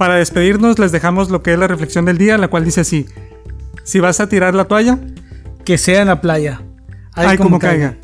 Para 0.00 0.14
despedirnos, 0.14 0.78
les 0.78 0.92
dejamos 0.92 1.28
lo 1.28 1.42
que 1.42 1.52
es 1.52 1.58
la 1.58 1.66
reflexión 1.66 2.06
del 2.06 2.16
día, 2.16 2.38
la 2.38 2.48
cual 2.48 2.64
dice 2.64 2.80
así: 2.80 3.04
Si 3.84 4.00
vas 4.00 4.18
a 4.20 4.30
tirar 4.30 4.54
la 4.54 4.64
toalla, 4.64 4.98
Que 5.62 5.76
sea 5.76 6.00
en 6.00 6.06
la 6.06 6.22
playa. 6.22 6.62
ay, 7.12 7.36
como 7.36 7.58
caiga. 7.58 7.98